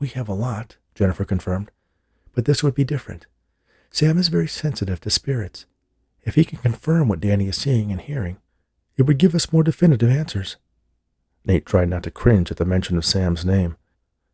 We 0.00 0.08
have 0.08 0.28
a 0.28 0.34
lot, 0.34 0.78
Jennifer 0.96 1.24
confirmed, 1.24 1.70
but 2.32 2.44
this 2.44 2.64
would 2.64 2.74
be 2.74 2.82
different. 2.82 3.26
Sam 3.94 4.18
is 4.18 4.26
very 4.26 4.48
sensitive 4.48 5.00
to 5.02 5.08
spirits. 5.08 5.66
If 6.24 6.34
he 6.34 6.44
can 6.44 6.58
confirm 6.58 7.06
what 7.06 7.20
Danny 7.20 7.46
is 7.46 7.56
seeing 7.56 7.92
and 7.92 8.00
hearing, 8.00 8.38
it 8.96 9.02
would 9.02 9.18
give 9.18 9.36
us 9.36 9.52
more 9.52 9.62
definitive 9.62 10.10
answers. 10.10 10.56
Nate 11.44 11.64
tried 11.64 11.90
not 11.90 12.02
to 12.02 12.10
cringe 12.10 12.50
at 12.50 12.56
the 12.56 12.64
mention 12.64 12.96
of 12.96 13.04
Sam's 13.04 13.44
name. 13.44 13.76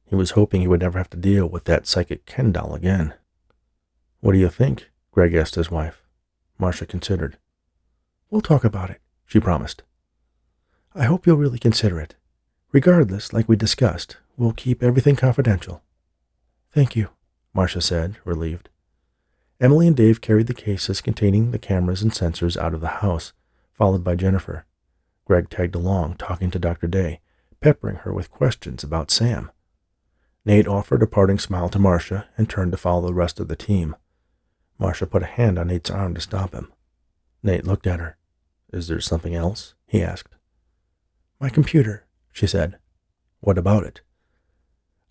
He 0.07 0.15
was 0.15 0.31
hoping 0.31 0.63
he 0.63 0.67
would 0.67 0.81
never 0.81 0.97
have 0.97 1.11
to 1.11 1.19
deal 1.19 1.47
with 1.47 1.65
that 1.65 1.87
psychic 1.87 2.25
Ken 2.25 2.53
doll 2.53 2.75
again. 2.75 3.13
What 4.21 4.33
do 4.33 4.39
you 4.39 4.49
think? 4.49 4.89
Greg 5.11 5.35
asked 5.35 5.57
his 5.57 5.71
wife. 5.71 6.03
Marcia 6.59 6.87
considered. 6.87 7.37
We'll 8.31 8.41
talk 8.41 8.65
about 8.65 8.89
it, 8.89 9.03
she 9.27 9.41
promised. 9.41 9.83
I 10.95 11.05
hope 11.05 11.27
you'll 11.27 11.37
really 11.37 11.59
consider 11.59 12.01
it. 12.01 12.15
Regardless, 12.73 13.35
like 13.35 13.47
we 13.47 13.57
discussed, 13.57 14.17
we'll 14.39 14.55
keep 14.55 14.83
everything 14.83 15.17
confidential. 15.17 15.83
Thank 16.73 16.97
you, 16.97 17.11
Marcia 17.53 17.83
said, 17.83 18.17
relieved. 18.25 18.70
Emily 19.61 19.87
and 19.87 19.97
Dave 19.97 20.23
carried 20.23 20.47
the 20.47 20.55
cases 20.55 21.03
containing 21.03 21.51
the 21.51 21.59
cameras 21.59 22.01
and 22.01 22.13
sensors 22.13 22.57
out 22.57 22.73
of 22.73 22.81
the 22.81 22.89
house, 22.89 23.35
followed 23.75 24.03
by 24.03 24.17
Jennifer. 24.17 24.65
Greg 25.27 25.51
tagged 25.51 25.75
along, 25.75 26.15
talking 26.15 26.51
to 26.51 26.59
Dr. 26.59 26.87
Daye, 26.87 27.21
peppering 27.61 27.97
her 27.97 28.13
with 28.13 28.31
questions 28.31 28.83
about 28.83 29.11
Sam. 29.11 29.51
Nate 30.47 30.67
offered 30.67 31.03
a 31.03 31.07
parting 31.07 31.39
smile 31.39 31.69
to 31.69 31.79
Marcia 31.79 32.27
and 32.39 32.49
turned 32.49 32.73
to 32.73 32.79
follow 32.79 33.07
the 33.07 33.15
rest 33.15 33.39
of 33.39 33.49
the 33.49 33.57
team. 33.57 33.95
Marcia 34.79 35.07
put 35.07 35.23
a 35.23 35.27
hand 35.27 35.59
on 35.59 35.69
Nate's 35.69 35.91
arm 35.91 36.15
to 36.15 36.23
stop 36.23 36.55
him. 36.55 36.73
Nate 37.43 37.67
looked 37.67 37.87
at 37.87 38.01
her. 38.01 38.17
Is 38.73 38.89
there 38.89 39.01
something 39.01 39.35
else? 39.35 39.75
he 39.87 40.03
asked. 40.03 40.35
My 41.39 41.51
computer, 41.51 42.07
she 42.33 42.47
said. 42.47 42.79
What 43.41 43.59
about 43.59 43.85
it? 43.85 44.01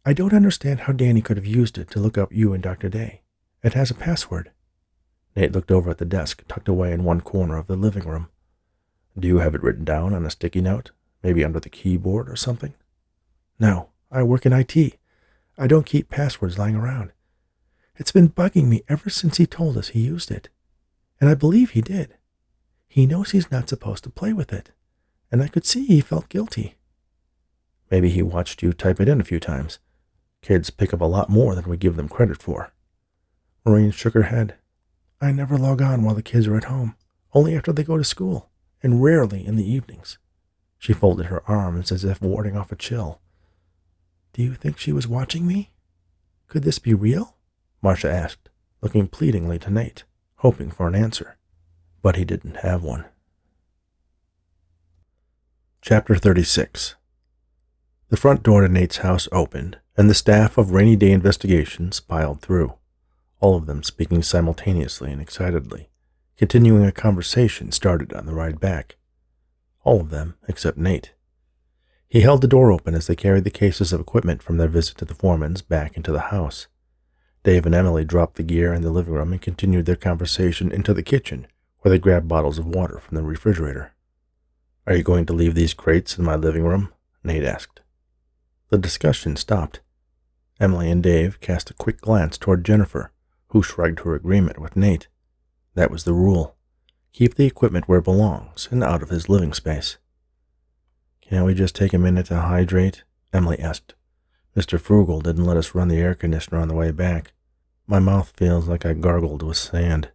I 0.06 0.14
don't 0.14 0.34
understand 0.34 0.82
how 0.82 0.94
Danny 0.94 1.22
could 1.22 1.38
have 1.38 1.46
used 1.46 1.78
it 1.78 1.92
to 1.92 2.00
look 2.00 2.18
up 2.18 2.34
you 2.34 2.54
and 2.54 2.64
Dr. 2.64 2.90
Daye. 2.90 3.22
It 3.62 3.74
has 3.74 3.92
a 3.92 3.96
password. 3.96 4.52
Nate 5.36 5.52
looked 5.52 5.72
over 5.72 5.90
at 5.90 5.98
the 5.98 6.06
desk 6.06 6.44
tucked 6.48 6.68
away 6.68 6.94
in 6.94 7.04
one 7.04 7.22
corner 7.22 7.58
of 7.58 7.68
the 7.68 7.76
living 7.76 8.08
room. 8.08 8.30
Do 9.18 9.28
you 9.28 9.40
have 9.40 9.56
it 9.56 9.64
written 9.64 9.84
down 9.84 10.14
on 10.14 10.26
a 10.26 10.30
sticky 10.30 10.62
note? 10.62 10.92
Maybe 11.24 11.44
under 11.44 11.60
the 11.60 11.70
keyboard 11.70 12.30
or 12.30 12.36
something? 12.36 12.74
No, 13.60 13.90
I 14.10 14.24
work 14.24 14.46
in 14.46 14.54
IT. 14.54 14.98
I 15.58 15.68
don't 15.68 15.86
keep 15.86 16.10
passwords 16.10 16.58
lying 16.58 16.76
around. 16.76 17.12
It's 17.98 18.14
been 18.14 18.30
bugging 18.30 18.68
me 18.68 18.84
ever 18.88 19.10
since 19.10 19.38
he 19.38 19.46
told 19.46 19.78
us 19.78 19.90
he 19.90 20.00
used 20.00 20.32
it. 20.32 20.48
And 21.20 21.30
I 21.30 21.34
believe 21.34 21.72
he 21.72 21.82
did. 21.82 22.16
He 22.88 23.06
knows 23.06 23.32
he's 23.32 23.52
not 23.52 23.68
supposed 23.68 24.06
to 24.06 24.10
play 24.10 24.32
with 24.32 24.54
it. 24.54 24.72
And 25.32 25.44
I 25.44 25.50
could 25.50 25.66
see 25.66 25.86
he 25.86 26.00
felt 26.00 26.30
guilty. 26.30 26.76
Maybe 27.92 28.10
he 28.10 28.22
watched 28.22 28.64
you 28.64 28.72
type 28.72 29.02
it 29.02 29.10
in 29.10 29.20
a 29.20 29.26
few 29.26 29.40
times. 29.40 29.80
Kids 30.42 30.70
pick 30.70 30.94
up 30.94 31.02
a 31.02 31.06
lot 31.06 31.30
more 31.30 31.56
than 31.56 31.70
we 31.70 31.76
give 31.76 31.98
them 31.98 32.08
credit 32.08 32.42
for. 32.42 32.72
Maureen 33.70 33.92
shook 33.92 34.16
her 34.16 34.24
head. 34.24 34.56
I 35.22 35.32
never 35.32 35.56
log 35.56 35.80
on 35.80 36.02
while 36.04 36.16
the 36.16 36.24
kids 36.24 36.48
are 36.48 36.58
at 36.58 36.64
home, 36.64 36.96
only 37.34 37.56
after 37.56 37.72
they 37.72 37.84
go 37.84 38.00
to 38.00 38.04
school, 38.04 38.50
and 38.82 39.04
rarely 39.04 39.46
in 39.46 39.58
the 39.58 39.72
evenings. 39.72 40.18
She 40.80 40.92
folded 40.92 41.28
her 41.28 41.48
arms 41.48 41.92
as 41.92 42.04
if 42.04 42.20
warding 42.20 42.58
off 42.58 42.72
a 42.72 42.76
chill. 42.76 43.22
Do 44.34 44.42
you 44.42 44.56
think 44.56 44.80
she 44.80 44.92
was 44.92 45.08
watching 45.08 45.46
me? 45.46 45.70
Could 46.48 46.64
this 46.64 46.80
be 46.80 46.96
real? 46.96 47.36
Marcia 47.80 48.12
asked, 48.12 48.50
looking 48.82 49.08
pleadingly 49.08 49.60
to 49.60 49.70
Nate, 49.70 50.04
hoping 50.38 50.72
for 50.72 50.88
an 50.88 50.96
answer. 50.96 51.38
But 52.02 52.16
he 52.16 52.26
didn't 52.26 52.58
have 52.58 52.82
one. 52.82 53.06
Chapter 55.84 56.16
36 56.16 56.96
The 58.08 58.18
front 58.18 58.42
door 58.42 58.62
to 58.62 58.68
Nate's 58.68 58.98
house 58.98 59.28
opened, 59.32 59.78
and 59.96 60.10
the 60.10 60.16
staff 60.16 60.58
of 60.58 60.72
Raney/Daye 60.72 61.12
Investigations 61.12 62.00
piled 62.00 62.42
through, 62.42 62.74
all 63.40 63.56
of 63.56 63.66
them 63.66 63.84
speaking 63.84 64.22
simultaneously 64.22 65.12
and 65.12 65.22
excitedly, 65.22 65.90
continuing 66.38 66.86
a 66.86 66.92
conversation 66.92 67.72
started 67.72 68.14
on 68.14 68.26
the 68.26 68.34
ride 68.34 68.60
back. 68.60 68.98
All 69.84 70.02
of 70.02 70.10
them 70.10 70.36
except 70.48 70.78
Nate. 70.78 71.14
He 72.08 72.22
held 72.22 72.42
the 72.42 72.48
door 72.48 72.72
open 72.72 72.96
as 72.96 73.08
they 73.08 73.16
carried 73.16 73.44
the 73.44 73.52
cases 73.52 73.94
of 73.94 74.02
equipment 74.02 74.42
from 74.42 74.58
their 74.58 74.68
visit 74.68 74.98
to 74.98 75.06
the 75.06 75.14
Foremans' 75.14 75.66
back 75.66 75.96
into 75.96 76.12
the 76.12 76.30
house. 76.32 76.68
Dave 77.44 77.66
and 77.66 77.76
Emily 77.76 78.04
dropped 78.04 78.36
the 78.36 78.44
gear 78.44 78.74
in 78.74 78.82
the 78.82 78.90
living 78.90 79.14
room 79.14 79.32
and 79.32 79.42
continued 79.42 79.86
their 79.86 79.96
conversation 79.96 80.72
into 80.72 80.94
the 80.94 81.04
kitchen, 81.04 81.48
where 81.80 81.92
they 81.92 82.00
grabbed 82.00 82.28
bottles 82.28 82.58
of 82.58 82.66
water 82.66 83.00
from 83.00 83.16
the 83.16 83.24
refrigerator. 83.24 83.94
Are 84.86 84.96
you 84.96 85.04
going 85.04 85.26
to 85.28 85.34
leave 85.34 85.56
these 85.56 85.74
crates 85.74 86.18
in 86.18 86.26
my 86.26 86.36
living 86.36 86.64
room? 86.64 86.92
Nate 87.24 87.44
asked. 87.44 87.80
The 88.70 88.78
discussion 88.78 89.36
stopped. 89.36 89.80
Emily 90.60 90.92
and 90.92 91.02
Dave 91.02 91.40
cast 91.40 91.70
a 91.70 91.76
quick 91.76 92.02
glance 92.02 92.38
toward 92.38 92.66
Jennifer, 92.66 93.12
who 93.50 93.62
shrugged 93.64 94.00
her 94.00 94.16
agreement 94.16 94.60
with 94.60 94.76
Nate. 94.76 95.08
That 95.76 95.92
was 95.92 96.04
the 96.04 96.14
rule. 96.14 96.56
Keep 97.14 97.36
the 97.36 97.46
equipment 97.46 97.88
where 97.88 98.00
it 98.00 98.06
belongs 98.06 98.68
and 98.72 98.84
out 98.84 99.04
of 99.04 99.10
his 99.10 99.30
living 99.30 99.54
space. 99.54 99.98
Can't 101.22 101.46
we 101.46 101.54
just 101.54 101.76
take 101.76 101.94
a 101.94 101.98
minute 102.00 102.28
to 102.28 102.40
hydrate? 102.40 103.04
Emily 103.34 103.60
asked. 103.60 103.96
Mr. 104.56 104.80
Frugal 104.80 105.22
didn't 105.22 105.46
let 105.46 105.58
us 105.58 105.76
run 105.76 105.88
the 105.88 106.00
air 106.00 106.16
conditioner 106.16 106.60
on 106.60 106.68
the 106.68 106.76
way 106.76 106.92
back. 106.92 107.34
My 107.86 108.00
mouth 108.00 108.34
feels 108.36 108.68
like 108.68 108.86
I 108.86 108.94
gargled 108.94 109.44
with 109.44 109.58
sand. 109.58 110.12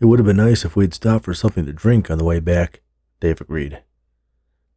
It 0.00 0.06
would 0.06 0.18
have 0.18 0.26
been 0.26 0.36
nice 0.36 0.64
if 0.64 0.76
we'd 0.76 0.94
stopped 0.94 1.24
for 1.24 1.34
something 1.34 1.64
to 1.66 1.72
drink 1.72 2.10
on 2.10 2.18
the 2.18 2.24
way 2.24 2.40
back, 2.40 2.82
Dave 3.20 3.40
agreed. 3.40 3.82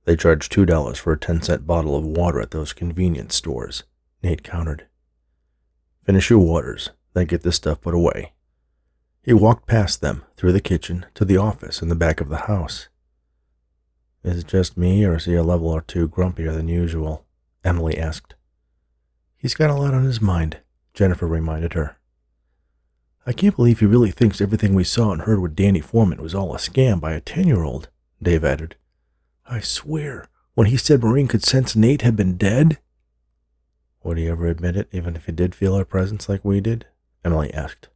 They 0.05 0.15
charge 0.15 0.47
two 0.47 0.65
dollars 0.65 0.97
for 0.97 1.11
a 1.11 1.19
ten 1.19 1.41
cent 1.41 1.67
bottle 1.67 1.95
of 1.95 2.05
water 2.05 2.39
at 2.39 2.51
those 2.51 2.73
convenience 2.73 3.35
stores, 3.35 3.83
Nate 4.23 4.43
countered. 4.43 4.88
Finish 6.05 6.29
your 6.29 6.39
waters, 6.39 6.91
then 7.13 7.25
get 7.25 7.43
this 7.43 7.55
stuff 7.55 7.81
put 7.81 7.93
away. 7.93 8.33
He 9.23 9.33
walked 9.33 9.67
past 9.67 10.01
them, 10.01 10.23
through 10.37 10.53
the 10.53 10.61
kitchen, 10.61 11.05
to 11.15 11.25
the 11.25 11.37
office 11.37 11.81
in 11.81 11.89
the 11.89 11.95
back 11.95 12.21
of 12.21 12.29
the 12.29 12.47
house. 12.47 12.87
Is 14.23 14.39
it 14.39 14.47
just 14.47 14.77
me, 14.77 15.05
or 15.05 15.15
is 15.15 15.25
he 15.25 15.35
a 15.35 15.43
level 15.43 15.69
or 15.69 15.81
two 15.81 16.07
grumpier 16.07 16.53
than 16.53 16.67
usual? 16.67 17.25
Emily 17.63 17.97
asked. 17.97 18.35
He's 19.37 19.55
got 19.55 19.69
a 19.69 19.75
lot 19.75 19.93
on 19.93 20.03
his 20.03 20.21
mind, 20.21 20.59
Jennifer 20.93 21.27
reminded 21.27 21.73
her. 21.73 21.97
I 23.25 23.33
can't 23.33 23.55
believe 23.55 23.79
he 23.79 23.85
really 23.85 24.11
thinks 24.11 24.41
everything 24.41 24.73
we 24.73 24.83
saw 24.83 25.11
and 25.11 25.21
heard 25.21 25.39
with 25.39 25.55
Danny 25.55 25.81
Foreman 25.81 26.21
was 26.21 26.33
all 26.33 26.55
a 26.55 26.57
scam 26.57 26.99
by 26.99 27.13
a 27.13 27.21
ten 27.21 27.47
year 27.47 27.63
old, 27.63 27.89
Dave 28.21 28.43
added. 28.43 28.75
I 29.45 29.59
swear, 29.59 30.25
when 30.55 30.67
he 30.67 30.77
said 30.77 31.03
Maureen 31.03 31.27
could 31.27 31.43
sense 31.43 31.75
Nate 31.75 32.01
had 32.01 32.15
been 32.15 32.37
dead. 32.37 32.79
Would 34.03 34.17
he 34.17 34.27
ever 34.27 34.47
admit 34.47 34.75
it, 34.75 34.89
even 34.91 35.15
if 35.15 35.25
he 35.25 35.31
did 35.31 35.53
feel 35.53 35.75
our 35.75 35.85
presence 35.85 36.27
like 36.27 36.43
we 36.43 36.59
did? 36.59 36.85
Emily 37.23 37.53
asked. 37.53 37.89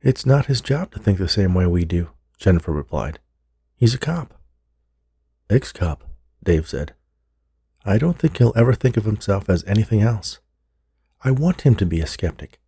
It's 0.00 0.24
not 0.24 0.46
his 0.46 0.60
job 0.60 0.92
to 0.92 0.98
think 0.98 1.18
the 1.18 1.28
same 1.28 1.54
way 1.54 1.66
we 1.66 1.84
do, 1.84 2.10
Jennifer 2.38 2.72
replied. 2.72 3.18
He's 3.76 3.94
a 3.94 3.98
cop. 3.98 4.34
Ex 5.50 5.72
cop, 5.72 6.04
Dave 6.42 6.68
said. 6.68 6.94
I 7.84 7.98
don't 7.98 8.18
think 8.18 8.36
he'll 8.36 8.52
ever 8.56 8.74
think 8.74 8.96
of 8.96 9.04
himself 9.04 9.48
as 9.48 9.64
anything 9.64 10.02
else. 10.02 10.40
I 11.24 11.30
want 11.30 11.62
him 11.62 11.74
to 11.76 11.86
be 11.86 12.00
a 12.00 12.06
skeptic. 12.06 12.60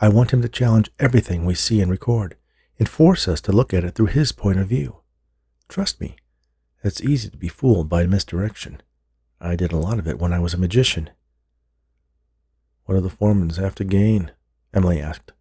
I 0.00 0.08
want 0.08 0.32
him 0.32 0.42
to 0.42 0.48
challenge 0.48 0.90
everything 0.98 1.44
we 1.44 1.54
see 1.54 1.80
and 1.80 1.90
record 1.90 2.36
and 2.78 2.88
force 2.88 3.26
us 3.26 3.40
to 3.42 3.52
look 3.52 3.74
at 3.74 3.84
it 3.84 3.94
through 3.94 4.06
his 4.06 4.30
point 4.30 4.58
of 4.58 4.68
view. 4.68 4.98
Trust 5.68 6.00
me, 6.00 6.16
it's 6.84 7.00
easy 7.00 7.28
to 7.30 7.36
be 7.36 7.48
fooled 7.48 7.88
by 7.88 8.06
misdirection. 8.06 8.80
I 9.40 9.56
did 9.56 9.72
a 9.72 9.78
lot 9.78 9.98
of 9.98 10.06
it 10.06 10.18
when 10.18 10.32
I 10.32 10.38
was 10.38 10.54
a 10.54 10.58
magician. 10.58 11.10
What 12.84 12.94
do 12.94 13.00
the 13.00 13.08
Foremans 13.08 13.56
have 13.56 13.74
to 13.76 13.84
gain? 13.84 14.30
Emily 14.74 15.00
asked. 15.00 15.32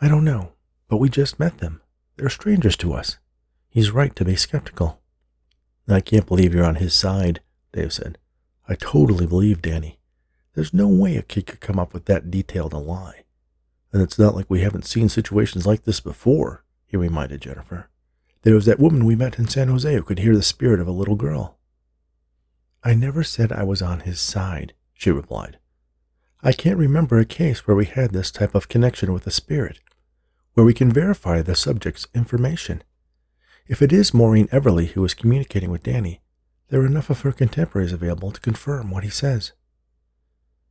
I 0.00 0.08
don't 0.08 0.24
know, 0.24 0.52
but 0.88 0.98
we 0.98 1.08
just 1.08 1.38
met 1.38 1.58
them. 1.58 1.80
They're 2.16 2.28
strangers 2.28 2.76
to 2.78 2.92
us. 2.92 3.18
He's 3.68 3.90
right 3.90 4.14
to 4.16 4.24
be 4.24 4.36
skeptical. 4.36 5.00
I 5.88 6.00
can't 6.00 6.26
believe 6.26 6.54
you're 6.54 6.64
on 6.64 6.76
his 6.76 6.94
side, 6.94 7.40
Dave 7.72 7.92
said. 7.92 8.18
I 8.68 8.74
totally 8.74 9.26
believe 9.26 9.62
Danny. 9.62 9.98
There's 10.54 10.74
no 10.74 10.88
way 10.88 11.16
a 11.16 11.22
kid 11.22 11.46
could 11.46 11.60
come 11.60 11.78
up 11.78 11.92
with 11.92 12.06
that 12.06 12.30
detailed 12.30 12.72
a 12.72 12.78
lie. 12.78 13.24
And 13.92 14.02
it's 14.02 14.18
not 14.18 14.34
like 14.34 14.48
we 14.48 14.60
haven't 14.60 14.86
seen 14.86 15.08
situations 15.08 15.66
like 15.66 15.84
this 15.84 16.00
before, 16.00 16.64
he 16.86 16.96
reminded 16.96 17.40
Jennifer. 17.40 17.88
There 18.42 18.54
was 18.54 18.66
that 18.66 18.80
woman 18.80 19.04
we 19.04 19.16
met 19.16 19.38
in 19.38 19.48
San 19.48 19.68
Jose 19.68 19.92
who 19.92 20.02
could 20.02 20.20
hear 20.20 20.34
the 20.34 20.42
spirit 20.42 20.80
of 20.80 20.88
a 20.88 20.92
little 20.92 21.16
girl. 21.16 21.58
I 22.82 22.94
never 22.94 23.22
said 23.22 23.52
I 23.52 23.62
was 23.62 23.82
on 23.82 24.00
his 24.00 24.20
side, 24.20 24.72
she 24.94 25.10
replied. 25.10 25.58
I 26.42 26.52
can't 26.52 26.78
remember 26.78 27.18
a 27.18 27.26
case 27.26 27.66
where 27.66 27.76
we 27.76 27.84
had 27.84 28.12
this 28.12 28.30
type 28.30 28.54
of 28.54 28.68
connection 28.68 29.12
with 29.12 29.26
a 29.26 29.30
spirit, 29.30 29.78
where 30.54 30.64
we 30.64 30.72
can 30.72 30.90
verify 30.90 31.42
the 31.42 31.54
subject's 31.54 32.06
information. 32.14 32.82
If 33.66 33.82
it 33.82 33.92
is 33.92 34.14
Maureen 34.14 34.48
Everly 34.48 34.88
who 34.88 35.04
is 35.04 35.12
communicating 35.12 35.70
with 35.70 35.82
Danny, 35.82 36.22
there 36.68 36.80
are 36.80 36.86
enough 36.86 37.10
of 37.10 37.20
her 37.20 37.32
contemporaries 37.32 37.92
available 37.92 38.30
to 38.30 38.40
confirm 38.40 38.90
what 38.90 39.04
he 39.04 39.10
says. 39.10 39.52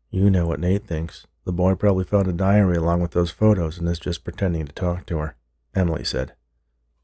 You 0.10 0.32
know 0.32 0.48
what 0.48 0.60
Nate 0.60 0.88
thinks. 0.88 1.28
The 1.46 1.52
boy 1.52 1.76
probably 1.76 2.04
found 2.04 2.28
a 2.28 2.34
diary 2.34 2.78
along 2.78 3.02
with 3.02 3.12
those 3.12 3.32
photos 3.32 3.78
and 3.78 3.88
is 3.88 4.00
just 4.00 4.24
pretending 4.24 4.66
to 4.66 4.74
talk 4.74 5.06
to 5.06 5.18
her, 5.20 5.36
Emily 5.76 6.04
said. 6.04 6.34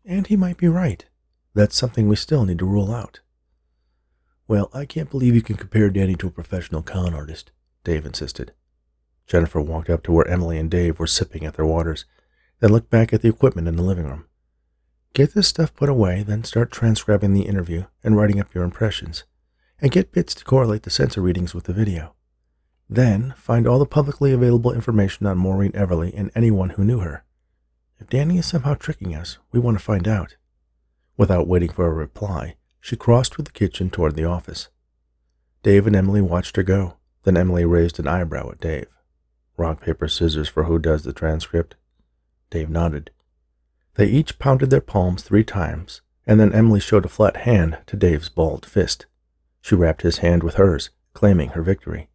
And 0.04 0.26
he 0.26 0.36
might 0.36 0.58
be 0.58 0.68
right. 0.68 1.06
That's 1.54 1.76
something 1.76 2.08
we 2.08 2.16
still 2.16 2.46
need 2.46 2.60
to 2.60 2.66
rule 2.66 2.94
out. 2.94 3.20
Well, 4.48 4.70
I 4.74 4.86
can't 4.86 5.10
believe 5.10 5.36
you 5.36 5.42
can 5.42 5.56
compare 5.56 5.90
Danny 5.90 6.16
to 6.16 6.28
a 6.28 6.32
professional 6.32 6.82
con 6.82 7.14
artist, 7.14 7.52
Dave 7.86 8.06
insisted. 8.06 8.52
Jennifer 9.28 9.62
walked 9.62 9.90
up 9.90 10.04
to 10.04 10.12
where 10.12 10.28
Emily 10.28 10.58
and 10.58 10.70
Dave 10.70 11.00
were 11.00 11.08
sipping 11.08 11.46
at 11.46 11.54
their 11.54 11.66
waters, 11.66 12.06
then 12.60 12.72
looked 12.72 12.90
back 12.90 13.14
at 13.14 13.22
the 13.22 13.30
equipment 13.30 13.68
in 13.68 13.78
the 13.78 13.84
living 13.84 14.06
room. 14.06 14.26
Get 15.14 15.34
this 15.34 15.48
stuff 15.48 15.74
put 15.74 15.88
away, 15.88 16.24
then 16.24 16.44
start 16.44 16.72
transcribing 16.72 17.34
the 17.34 17.48
interview 17.48 17.86
and 18.04 18.18
writing 18.18 18.40
up 18.40 18.54
your 18.54 18.66
impressions, 18.66 19.24
and 19.80 19.92
get 19.92 20.12
bits 20.12 20.36
to 20.36 20.44
correlate 20.44 20.84
the 20.84 20.90
sensor 20.90 21.22
readings 21.22 21.54
with 21.54 21.64
the 21.64 21.74
video. 21.74 22.14
Then 22.90 23.34
find 23.38 23.66
all 23.66 23.80
the 23.80 23.86
publicly 23.86 24.34
available 24.34 24.74
information 24.74 25.26
on 25.26 25.38
Maureen 25.38 25.72
Everly 25.72 26.14
and 26.16 26.32
anyone 26.36 26.72
who 26.72 26.84
knew 26.84 27.00
her. 27.00 27.24
If 28.00 28.10
Danny 28.10 28.38
is 28.38 28.46
somehow 28.46 28.74
tricking 28.74 29.16
us, 29.16 29.38
we 29.52 29.60
want 29.60 29.78
to 29.78 29.84
find 29.84 30.08
out. 30.08 30.36
Without 31.18 31.48
waiting 31.48 31.70
for 31.70 31.88
a 31.88 31.94
reply, 31.94 32.58
she 32.82 32.96
crossed 32.96 33.34
through 33.34 33.46
the 33.46 33.52
kitchen 33.52 33.90
toward 33.90 34.16
the 34.16 34.26
office. 34.26 34.68
Dave 35.64 35.88
and 35.88 35.96
Emily 35.96 36.22
watched 36.22 36.58
her 36.58 36.64
go. 36.64 36.98
Then 37.26 37.38
Emily 37.38 37.66
raised 37.66 38.00
an 38.00 38.08
eyebrow 38.08 38.52
at 38.52 38.62
Dave. 38.62 38.88
Rock, 39.58 39.82
paper, 39.82 40.08
scissors 40.08 40.48
for 40.48 40.66
who 40.66 40.78
does 40.78 41.04
the 41.04 41.12
transcript? 41.12 41.76
Dave 42.52 42.70
nodded. 42.70 43.10
They 43.96 44.06
each 44.06 44.38
pounded 44.38 44.70
their 44.70 44.80
palms 44.80 45.24
three 45.24 45.44
times, 45.44 46.02
and 46.28 46.40
then 46.40 46.54
Emily 46.54 46.80
showed 46.80 47.04
a 47.04 47.10
flat 47.10 47.38
hand 47.38 47.80
to 47.88 47.98
Dave's 47.98 48.30
balled 48.30 48.66
fist. 48.66 49.08
She 49.60 49.74
wrapped 49.74 50.04
his 50.04 50.20
hand 50.20 50.44
with 50.44 50.56
hers, 50.56 50.92
claiming 51.14 51.50
her 51.50 51.64
victory, 51.64 52.10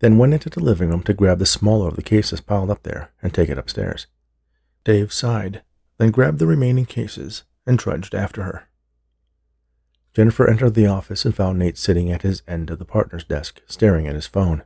then 0.00 0.18
went 0.18 0.34
into 0.34 0.50
the 0.50 0.60
living 0.60 0.90
room 0.90 1.02
to 1.04 1.14
grab 1.14 1.38
the 1.38 1.46
smaller 1.46 1.88
of 1.88 1.96
the 1.96 2.02
cases 2.02 2.40
piled 2.40 2.70
up 2.70 2.82
there 2.82 3.12
and 3.22 3.32
take 3.32 3.48
it 3.48 3.58
upstairs. 3.58 4.08
Dave 4.84 5.12
sighed, 5.12 5.62
then 5.98 6.10
grabbed 6.10 6.40
the 6.40 6.46
remaining 6.46 6.86
cases 6.86 7.44
and 7.66 7.78
trudged 7.78 8.14
after 8.14 8.42
her. 8.42 8.68
Jennifer 10.16 10.48
entered 10.48 10.72
the 10.72 10.86
office 10.86 11.26
and 11.26 11.36
found 11.36 11.58
Nate 11.58 11.76
sitting 11.76 12.10
at 12.10 12.22
his 12.22 12.42
end 12.48 12.70
of 12.70 12.78
the 12.78 12.86
partner's 12.86 13.22
desk, 13.22 13.60
staring 13.66 14.06
at 14.06 14.14
his 14.14 14.26
phone. 14.26 14.62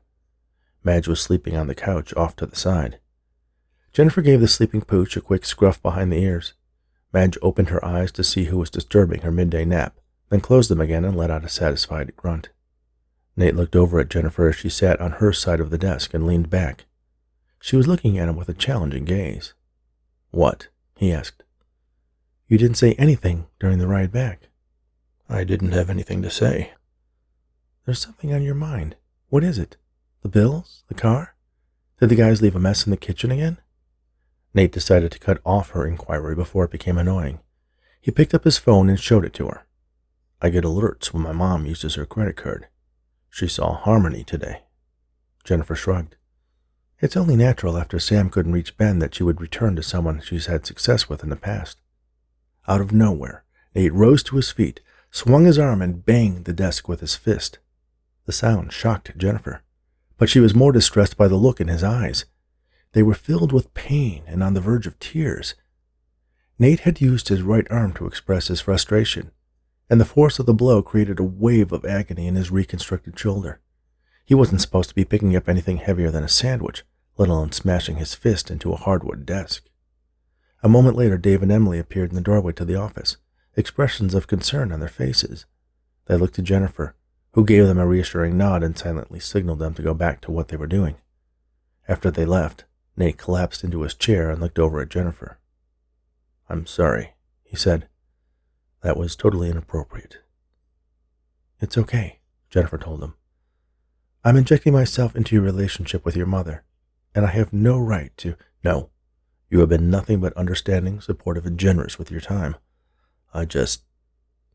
Madge 0.85 1.09
was 1.09 1.21
sleeping 1.21 1.57
on 1.57 1.67
the 1.67 1.75
couch 1.75 2.15
off 2.15 2.37
to 2.37 2.47
the 2.47 2.55
side. 2.55 3.01
Jennifer 3.93 4.23
gave 4.23 4.41
the 4.41 4.47
sleeping 4.47 4.81
pooch 4.81 5.17
a 5.17 5.21
quick 5.21 5.45
scruff 5.45 5.83
behind 5.83 6.13
the 6.13 6.23
ears. 6.23 6.53
Madge 7.13 7.37
opened 7.43 7.71
her 7.71 7.85
eyes 7.85 8.13
to 8.13 8.23
see 8.23 8.45
who 8.45 8.59
was 8.59 8.71
disturbing 8.71 9.23
her 9.23 9.33
midday 9.33 9.65
nap, 9.65 9.99
then 10.29 10.41
closed 10.41 10.71
them 10.71 10.81
again 10.81 11.05
and 11.05 11.17
let 11.17 11.33
out 11.33 11.45
a 11.45 11.49
satisfied 11.49 12.15
grunt. 12.15 12.51
Nate 13.37 13.57
looked 13.57 13.75
over 13.75 13.99
at 13.99 14.09
Jennifer 14.09 14.51
as 14.51 14.55
she 14.55 14.69
sat 14.69 15.01
on 15.01 15.15
her 15.15 15.33
side 15.33 15.59
of 15.59 15.71
the 15.71 15.79
desk 15.79 16.15
and 16.15 16.29
leaned 16.29 16.49
back. 16.49 16.85
She 17.61 17.75
was 17.75 17.89
looking 17.89 18.19
at 18.19 18.29
him 18.29 18.37
with 18.37 18.49
a 18.49 18.55
challenging 18.55 19.05
gaze. 19.05 19.55
What? 20.31 20.69
he 20.95 21.13
asked. 21.13 21.43
You 22.47 22.57
didn't 22.57 22.77
say 22.77 22.93
anything 22.93 23.49
during 23.59 23.79
the 23.79 23.89
ride 23.89 24.13
back. 24.13 24.50
I 25.33 25.45
didn't 25.45 25.73
have 25.73 25.89
anything 25.89 26.23
to 26.23 26.31
say. 26.31 26.73
There's 27.87 28.01
something 28.01 28.35
on 28.35 28.43
your 28.43 28.57
mind. 28.57 28.97
What 29.29 29.45
is 29.45 29.59
it? 29.59 29.77
The 30.23 30.29
bills? 30.29 30.83
The 30.89 30.95
car? 30.95 31.37
Did 32.01 32.09
the 32.09 32.17
guys 32.17 32.43
leave 32.43 32.57
a 32.57 32.59
mess 32.59 32.85
in 32.85 32.91
the 32.91 32.97
kitchen 32.97 33.31
again? 33.31 33.59
Nate 34.55 34.73
decided 34.73 35.13
to 35.13 35.21
cut 35.21 35.41
off 35.47 35.71
her 35.71 35.87
inquiry 35.87 36.35
before 36.35 36.65
it 36.65 36.73
became 36.73 36.99
annoying. 36.99 37.39
He 38.01 38.11
picked 38.11 38.35
up 38.35 38.43
his 38.43 38.59
phone 38.59 38.89
and 38.89 38.99
showed 38.99 39.25
it 39.25 39.33
to 39.35 39.47
her. 39.47 39.67
I 40.43 40.51
get 40.51 40.65
alerts 40.65 41.13
when 41.13 41.23
my 41.23 41.33
mom 41.33 41.65
uses 41.65 41.95
her 41.95 42.07
credit 42.07 42.37
card. 42.37 42.67
She 43.29 43.47
saw 43.47 43.77
Harmony 43.77 44.25
today. 44.25 44.63
Jennifer 45.45 45.77
shrugged. 45.77 46.17
It's 46.99 47.17
only 47.17 47.37
natural 47.37 47.79
after 47.79 48.01
Sam 48.01 48.31
couldn't 48.31 48.53
reach 48.53 48.77
Ben 48.77 48.99
that 48.99 49.15
she 49.15 49.23
would 49.23 49.41
return 49.41 49.77
to 49.77 49.83
someone 49.85 50.23
she's 50.23 50.47
had 50.47 50.67
success 50.67 51.09
with 51.09 51.23
in 51.23 51.31
the 51.31 51.37
past. 51.37 51.81
Out 52.67 52.81
of 52.81 52.93
nowhere, 52.93 53.45
Nate 53.77 53.95
rose 53.95 54.25
to 54.25 54.37
his 54.37 54.51
feet, 54.51 54.81
swung 55.11 55.45
his 55.45 55.59
arm, 55.59 55.83
and 55.83 56.05
banged 56.05 56.45
the 56.45 56.53
desk 56.53 56.89
with 56.89 57.01
his 57.01 57.17
fist. 57.17 57.59
The 58.27 58.33
sound 58.33 58.73
shocked 58.73 59.17
Jennifer, 59.17 59.63
but 60.19 60.29
she 60.29 60.41
was 60.41 60.55
more 60.55 60.73
distressed 60.73 61.17
by 61.17 61.29
the 61.29 61.37
look 61.37 61.61
in 61.61 61.69
his 61.69 61.83
eyes. 61.83 62.25
They 62.93 63.03
were 63.03 63.15
filled 63.15 63.53
with 63.53 63.75
pain 63.75 64.23
and 64.27 64.43
on 64.43 64.55
the 64.55 64.61
verge 64.61 64.87
of 64.87 64.99
tears. 64.99 65.55
Nate 66.59 66.81
had 66.81 67.01
used 67.01 67.29
his 67.29 67.43
right 67.43 67.67
arm 67.71 67.93
to 67.95 68.07
express 68.07 68.49
his 68.49 68.61
frustration, 68.61 69.31
and 69.89 70.01
the 70.01 70.05
force 70.05 70.39
of 70.39 70.47
the 70.47 70.55
blow 70.55 70.83
created 70.83 71.19
a 71.19 71.25
wave 71.25 71.73
of 71.73 71.85
agony 71.85 72.27
in 72.27 72.35
his 72.37 72.51
reconstructed 72.51 73.19
shoulder. 73.19 73.61
He 74.25 74.35
wasn't 74.35 74.61
supposed 74.61 74.91
to 74.91 74.95
be 74.95 75.05
picking 75.05 75.35
up 75.35 75.49
anything 75.49 75.79
heavier 75.79 76.11
than 76.11 76.23
a 76.23 76.29
sandwich, 76.29 76.85
let 77.17 77.29
alone 77.29 77.53
smashing 77.53 77.97
his 77.97 78.15
fist 78.15 78.51
into 78.51 78.73
a 78.73 78.77
hardwood 78.77 79.27
desk. 79.27 79.65
A 80.63 80.69
moment 80.69 80.97
later, 80.97 81.19
Dave 81.19 81.43
and 81.43 81.51
Emily 81.51 81.79
appeared 81.79 82.11
in 82.11 82.15
the 82.15 82.21
doorway 82.21 82.53
to 82.53 82.65
the 82.65 82.77
office, 82.77 83.17
expressions 83.57 84.15
of 84.15 84.27
concern 84.27 84.73
on 84.73 84.81
their 84.81 84.89
faces. 84.89 85.47
They 86.07 86.17
looked 86.17 86.35
to 86.37 86.43
Jennifer, 86.43 86.95
who 87.33 87.45
gave 87.45 87.67
them 87.67 87.79
a 87.79 87.87
reassuring 87.87 88.37
nod 88.37 88.63
and 88.63 88.77
silently 88.77 89.21
signaled 89.21 89.59
them 89.59 89.75
to 89.75 89.83
go 89.83 89.95
back 89.95 90.21
to 90.23 90.33
what 90.33 90.49
they 90.49 90.57
were 90.57 90.67
doing. 90.67 90.97
After 91.89 92.11
they 92.11 92.25
left, 92.25 92.65
Nate 92.97 93.19
collapsed 93.19 93.65
into 93.65 93.83
his 93.83 93.95
chair 93.95 94.31
and 94.31 94.41
looked 94.41 94.59
over 94.59 94.81
at 94.81 94.89
Jennifer. 94.89 95.39
I'm 96.49 96.67
sorry, 96.67 97.15
he 97.45 97.57
said. 97.57 97.89
That 98.83 98.97
was 98.97 99.15
totally 99.15 99.51
inappropriate. 99.51 100.19
It's 101.61 101.77
okay, 101.77 102.21
Jennifer 102.49 102.79
told 102.79 103.03
him. 103.03 103.15
I'm 104.25 104.37
injecting 104.37 104.73
myself 104.73 105.15
into 105.15 105.35
your 105.35 105.45
relationship 105.45 106.05
with 106.05 106.17
your 106.17 106.27
mother 106.27 106.65
and 107.15 107.27
I 107.27 107.31
have 107.31 107.53
no 107.53 107.79
right 107.79 108.17
to. 108.19 108.37
No, 108.63 108.91
you 109.49 109.61
have 109.61 109.69
been 109.69 109.91
nothing 109.91 110.21
but 110.21 110.37
understanding, 110.37 111.01
supportive, 111.01 111.47
and 111.47 111.59
generous 111.59 111.99
with 111.99 112.11
your 112.11 112.21
time. 112.21 112.57
I 113.33 113.45
just. 113.45 113.83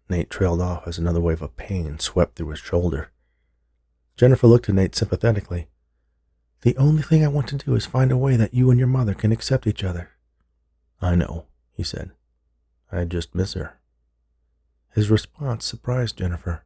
Nate 0.10 0.30
trailed 0.30 0.62
off 0.62 0.88
as 0.88 0.98
another 0.98 1.20
wave 1.20 1.42
of 1.42 1.58
pain 1.58 1.98
swept 1.98 2.36
through 2.36 2.50
his 2.50 2.60
shoulder. 2.60 3.12
Jennifer 4.18 4.48
looked 4.48 4.70
at 4.70 4.76
Nate 4.76 4.96
sympathetically. 4.96 5.68
The 6.62 6.78
only 6.78 7.02
thing 7.02 7.24
I 7.24 7.28
want 7.28 7.48
to 7.50 7.58
do 7.58 7.76
is 7.76 7.86
find 7.86 8.12
a 8.12 8.18
way 8.18 8.36
that 8.38 8.54
you 8.54 8.70
and 8.70 8.80
your 8.80 8.88
mother 8.88 9.14
can 9.14 9.32
accept 9.32 9.68
each 9.68 9.84
other. 9.84 10.12
I 11.02 11.16
know, 11.16 11.46
he 11.74 11.84
said. 11.84 12.12
I 12.92 13.04
just 13.06 13.36
miss 13.36 13.54
her. 13.54 13.80
His 14.94 15.10
response 15.10 15.66
surprised 15.66 16.18
Jennifer. 16.18 16.64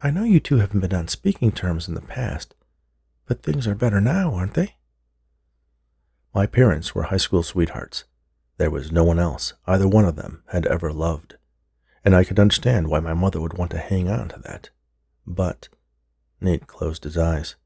I 0.00 0.10
know 0.10 0.24
you 0.24 0.40
two 0.40 0.56
haven't 0.56 0.80
been 0.80 0.94
on 0.94 1.08
speaking 1.08 1.52
terms 1.52 1.88
in 1.88 1.94
the 1.94 2.00
past, 2.00 2.54
but 3.26 3.42
things 3.42 3.66
are 3.66 3.74
better 3.74 4.00
now, 4.00 4.34
aren't 4.34 4.54
they? 4.54 4.76
My 6.34 6.46
parents 6.46 6.94
were 6.94 7.04
high 7.04 7.18
school 7.18 7.42
sweethearts. 7.42 8.04
There 8.56 8.70
was 8.70 8.92
no 8.92 9.04
one 9.04 9.18
else 9.18 9.52
either 9.66 9.88
one 9.88 10.04
of 10.04 10.16
them 10.16 10.42
had 10.48 10.66
ever 10.66 10.92
loved, 10.92 11.36
and 12.04 12.14
I 12.14 12.24
could 12.24 12.38
understand 12.38 12.88
why 12.88 13.00
my 13.00 13.14
mother 13.14 13.40
would 13.40 13.58
want 13.58 13.70
to 13.72 13.78
hang 13.78 14.08
on 14.08 14.28
to 14.28 14.38
that. 14.40 14.70
But 15.26 15.68
Nate 16.40 16.66
closed 16.66 17.04
his 17.04 17.18
eyes. 17.18 17.56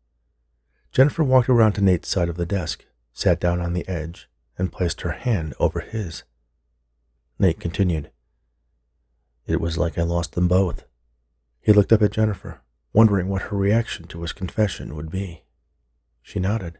Jennifer 0.92 1.22
walked 1.22 1.48
around 1.48 1.72
to 1.72 1.82
Nate's 1.82 2.08
side 2.08 2.28
of 2.28 2.36
the 2.36 2.46
desk, 2.46 2.86
sat 3.12 3.40
down 3.40 3.60
on 3.60 3.74
the 3.74 3.86
edge, 3.88 4.28
and 4.56 4.72
placed 4.72 5.02
her 5.02 5.12
hand 5.12 5.54
over 5.60 5.80
his. 5.80 6.24
Nate 7.38 7.60
continued. 7.60 8.10
It 9.46 9.60
was 9.60 9.78
like 9.78 9.98
I 9.98 10.02
lost 10.02 10.34
them 10.34 10.48
both. 10.48 10.84
He 11.60 11.72
looked 11.72 11.92
up 11.92 12.02
at 12.02 12.12
Jennifer, 12.12 12.62
wondering 12.92 13.28
what 13.28 13.42
her 13.42 13.56
reaction 13.56 14.06
to 14.08 14.22
his 14.22 14.32
confession 14.32 14.96
would 14.96 15.10
be. 15.10 15.42
She 16.22 16.40
nodded. 16.40 16.78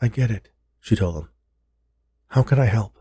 I 0.00 0.08
get 0.08 0.30
it, 0.30 0.48
she 0.80 0.96
told 0.96 1.16
him. 1.16 1.28
How 2.32 2.42
can 2.42 2.58
I 2.58 2.64
help? 2.64 2.96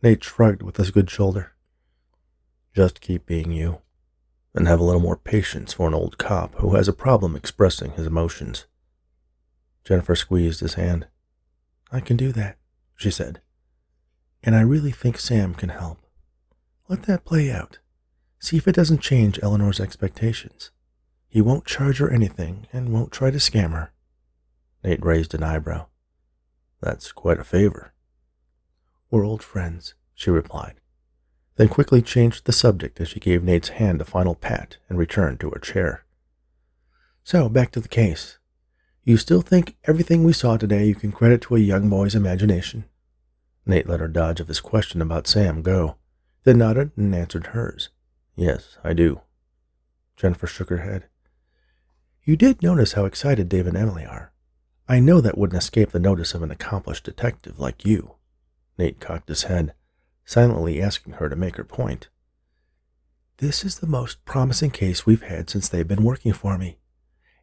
Nate 0.00 0.22
shrugged 0.22 0.62
with 0.62 0.76
his 0.76 0.92
good 0.92 1.10
shoulder. 1.10 1.50
Just 2.72 3.00
keep 3.00 3.26
being 3.26 3.50
you, 3.50 3.80
and 4.54 4.68
have 4.68 4.78
a 4.78 4.84
little 4.84 5.00
more 5.00 5.16
patience 5.16 5.72
for 5.72 5.88
an 5.88 5.94
old 5.94 6.16
cop 6.16 6.54
who 6.60 6.76
has 6.76 6.86
a 6.86 6.92
problem 6.92 7.34
expressing 7.34 7.90
his 7.90 8.06
emotions. 8.06 8.66
Jennifer 9.84 10.14
squeezed 10.14 10.60
his 10.60 10.74
hand. 10.74 11.08
I 11.90 11.98
can 11.98 12.16
do 12.16 12.30
that, 12.30 12.56
she 12.94 13.10
said. 13.10 13.40
And 14.44 14.54
I 14.54 14.60
really 14.60 14.92
think 14.92 15.18
Sam 15.18 15.52
can 15.52 15.70
help. 15.70 15.98
Let 16.88 17.02
that 17.06 17.24
play 17.24 17.50
out. 17.50 17.80
See 18.38 18.56
if 18.56 18.68
it 18.68 18.76
doesn't 18.76 19.00
change 19.00 19.40
Eleanor's 19.42 19.80
expectations. 19.80 20.70
He 21.26 21.40
won't 21.40 21.66
charge 21.66 21.98
her 21.98 22.12
anything 22.12 22.68
and 22.72 22.92
won't 22.92 23.10
try 23.10 23.32
to 23.32 23.38
scam 23.38 23.72
her. 23.72 23.92
Nate 24.84 25.04
raised 25.04 25.34
an 25.34 25.42
eyebrow. 25.42 25.86
That's 26.80 27.10
quite 27.10 27.40
a 27.40 27.44
favor. 27.44 27.90
We're 29.14 29.24
old 29.24 29.44
friends, 29.44 29.94
she 30.16 30.30
replied, 30.30 30.80
then 31.54 31.68
quickly 31.68 32.02
changed 32.02 32.46
the 32.46 32.52
subject 32.52 33.00
as 33.00 33.10
she 33.10 33.20
gave 33.20 33.44
Nate's 33.44 33.68
hand 33.68 34.00
a 34.00 34.04
final 34.04 34.34
pat 34.34 34.78
and 34.88 34.98
returned 34.98 35.38
to 35.38 35.50
her 35.50 35.60
chair. 35.60 36.04
So, 37.22 37.48
back 37.48 37.70
to 37.70 37.80
the 37.80 37.86
case. 37.86 38.38
You 39.04 39.16
still 39.16 39.40
think 39.40 39.76
everything 39.84 40.24
we 40.24 40.32
saw 40.32 40.56
today 40.56 40.86
you 40.86 40.96
can 40.96 41.12
credit 41.12 41.42
to 41.42 41.54
a 41.54 41.60
young 41.60 41.88
boy's 41.88 42.16
imagination? 42.16 42.86
Nate 43.64 43.88
let 43.88 44.00
her 44.00 44.08
dodge 44.08 44.40
of 44.40 44.48
his 44.48 44.58
question 44.58 45.00
about 45.00 45.28
Sam 45.28 45.62
go, 45.62 45.94
then 46.42 46.58
nodded 46.58 46.90
and 46.96 47.14
answered 47.14 47.46
hers. 47.46 47.90
Yes, 48.34 48.78
I 48.82 48.94
do. 48.94 49.20
Jennifer 50.16 50.48
shook 50.48 50.70
her 50.70 50.78
head. 50.78 51.04
You 52.24 52.34
did 52.34 52.64
notice 52.64 52.94
how 52.94 53.04
excited 53.04 53.48
Dave 53.48 53.68
and 53.68 53.76
Emily 53.76 54.04
are. 54.04 54.32
I 54.88 54.98
know 54.98 55.20
that 55.20 55.38
wouldn't 55.38 55.62
escape 55.62 55.92
the 55.92 56.00
notice 56.00 56.34
of 56.34 56.42
an 56.42 56.50
accomplished 56.50 57.04
detective 57.04 57.60
like 57.60 57.84
you. 57.84 58.16
Nate 58.78 59.00
cocked 59.00 59.28
his 59.28 59.44
head, 59.44 59.74
silently 60.24 60.82
asking 60.82 61.14
her 61.14 61.28
to 61.28 61.36
make 61.36 61.56
her 61.56 61.64
point. 61.64 62.08
This 63.38 63.64
is 63.64 63.78
the 63.78 63.86
most 63.86 64.24
promising 64.24 64.70
case 64.70 65.04
we've 65.04 65.22
had 65.22 65.50
since 65.50 65.68
they've 65.68 65.86
been 65.86 66.04
working 66.04 66.32
for 66.32 66.56
me. 66.56 66.78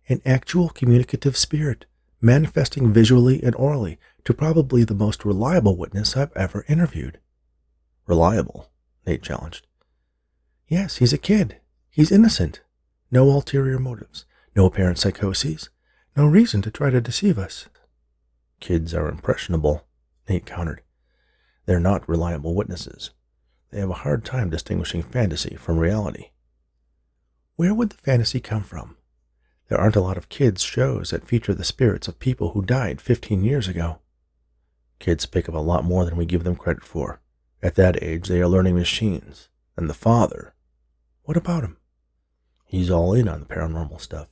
An 0.07 0.21
actual 0.25 0.69
communicative 0.69 1.37
spirit, 1.37 1.85
manifesting 2.21 2.93
visually 2.93 3.41
and 3.43 3.55
orally 3.55 3.99
to 4.23 4.33
probably 4.33 4.83
the 4.83 4.93
most 4.93 5.25
reliable 5.25 5.77
witness 5.77 6.15
I've 6.15 6.35
ever 6.35 6.65
interviewed. 6.67 7.19
Reliable? 8.07 8.71
Nate 9.05 9.23
challenged. 9.23 9.67
Yes, 10.67 10.97
he's 10.97 11.13
a 11.13 11.17
kid. 11.17 11.57
He's 11.89 12.11
innocent. 12.11 12.61
No 13.11 13.29
ulterior 13.29 13.77
motives, 13.77 14.25
no 14.55 14.65
apparent 14.65 14.97
psychoses, 14.97 15.69
no 16.15 16.25
reason 16.25 16.61
to 16.61 16.71
try 16.71 16.89
to 16.89 17.01
deceive 17.01 17.37
us. 17.37 17.67
Kids 18.61 18.93
are 18.93 19.09
impressionable, 19.09 19.85
Nate 20.29 20.45
countered. 20.45 20.81
They're 21.71 21.79
not 21.79 22.09
reliable 22.09 22.53
witnesses. 22.53 23.11
They 23.69 23.79
have 23.79 23.89
a 23.89 24.03
hard 24.03 24.25
time 24.25 24.49
distinguishing 24.49 25.01
fantasy 25.01 25.55
from 25.55 25.79
reality. 25.79 26.31
Where 27.55 27.73
would 27.73 27.91
the 27.91 27.97
fantasy 27.97 28.41
come 28.41 28.63
from? 28.63 28.97
There 29.69 29.79
aren't 29.79 29.95
a 29.95 30.01
lot 30.01 30.17
of 30.17 30.27
kids' 30.27 30.63
shows 30.63 31.11
that 31.11 31.25
feature 31.25 31.53
the 31.53 31.63
spirits 31.63 32.09
of 32.09 32.19
people 32.19 32.49
who 32.49 32.61
died 32.61 32.99
15 32.99 33.45
years 33.45 33.69
ago. 33.69 33.99
Kids 34.99 35.25
pick 35.25 35.47
up 35.47 35.55
a 35.55 35.59
lot 35.59 35.85
more 35.85 36.03
than 36.03 36.17
we 36.17 36.25
give 36.25 36.43
them 36.43 36.57
credit 36.57 36.83
for. 36.83 37.21
At 37.63 37.75
that 37.75 38.03
age, 38.03 38.27
they 38.27 38.41
are 38.41 38.49
learning 38.49 38.75
machines. 38.75 39.47
And 39.77 39.89
the 39.89 39.93
father, 39.93 40.53
what 41.23 41.37
about 41.37 41.63
him? 41.63 41.77
He's 42.65 42.91
all 42.91 43.13
in 43.13 43.29
on 43.29 43.39
the 43.39 43.45
paranormal 43.45 44.01
stuff. 44.01 44.27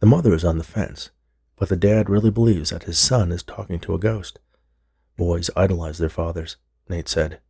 The 0.00 0.06
mother 0.06 0.34
is 0.34 0.44
on 0.44 0.58
the 0.58 0.64
fence, 0.64 1.12
but 1.56 1.70
the 1.70 1.76
dad 1.76 2.10
really 2.10 2.30
believes 2.30 2.68
that 2.68 2.82
his 2.82 2.98
son 2.98 3.32
is 3.32 3.42
talking 3.42 3.78
to 3.78 3.94
a 3.94 3.98
ghost. 3.98 4.38
Boys 5.16 5.48
idolize 5.56 5.96
their 5.96 6.10
fathers, 6.10 6.58
Nate 6.88 7.08
said. 7.08 7.40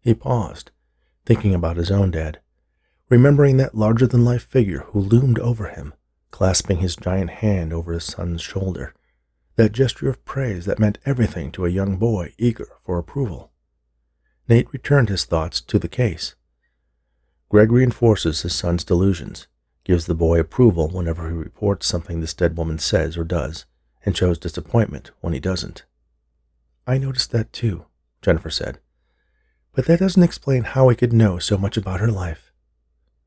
He 0.00 0.14
paused, 0.14 0.70
thinking 1.24 1.54
about 1.54 1.76
his 1.76 1.90
own 1.90 2.10
dad, 2.10 2.40
remembering 3.08 3.56
that 3.58 3.74
larger 3.74 4.06
than 4.06 4.24
life 4.24 4.44
figure 4.44 4.80
who 4.88 5.00
loomed 5.00 5.38
over 5.38 5.68
him, 5.68 5.94
clasping 6.30 6.78
his 6.78 6.96
giant 6.96 7.30
hand 7.30 7.72
over 7.72 7.92
his 7.92 8.04
son's 8.04 8.40
shoulder, 8.40 8.94
that 9.56 9.72
gesture 9.72 10.08
of 10.08 10.24
praise 10.24 10.64
that 10.64 10.78
meant 10.78 10.98
everything 11.04 11.52
to 11.52 11.66
a 11.66 11.70
young 11.70 11.96
boy 11.96 12.32
eager 12.38 12.68
for 12.80 12.98
approval. 12.98 13.52
Nate 14.48 14.72
returned 14.72 15.08
his 15.08 15.24
thoughts 15.24 15.60
to 15.60 15.78
the 15.78 15.88
case. 15.88 16.34
Greg 17.48 17.70
reinforces 17.70 18.42
his 18.42 18.54
son's 18.54 18.82
delusions, 18.82 19.46
gives 19.84 20.06
the 20.06 20.14
boy 20.14 20.40
approval 20.40 20.88
whenever 20.88 21.28
he 21.28 21.34
reports 21.34 21.86
something 21.86 22.20
this 22.20 22.34
dead 22.34 22.56
woman 22.56 22.78
says 22.78 23.16
or 23.16 23.24
does, 23.24 23.66
and 24.04 24.16
shows 24.16 24.38
disappointment 24.38 25.10
when 25.20 25.32
he 25.32 25.40
doesn't. 25.40 25.84
I 26.86 26.98
noticed 26.98 27.30
that 27.32 27.52
too, 27.52 27.86
Jennifer 28.22 28.50
said. 28.50 28.78
But 29.74 29.86
that 29.86 30.00
doesn't 30.00 30.22
explain 30.22 30.62
how 30.64 30.88
he 30.88 30.96
could 30.96 31.12
know 31.12 31.38
so 31.38 31.58
much 31.58 31.76
about 31.76 32.00
her 32.00 32.10
life. 32.10 32.52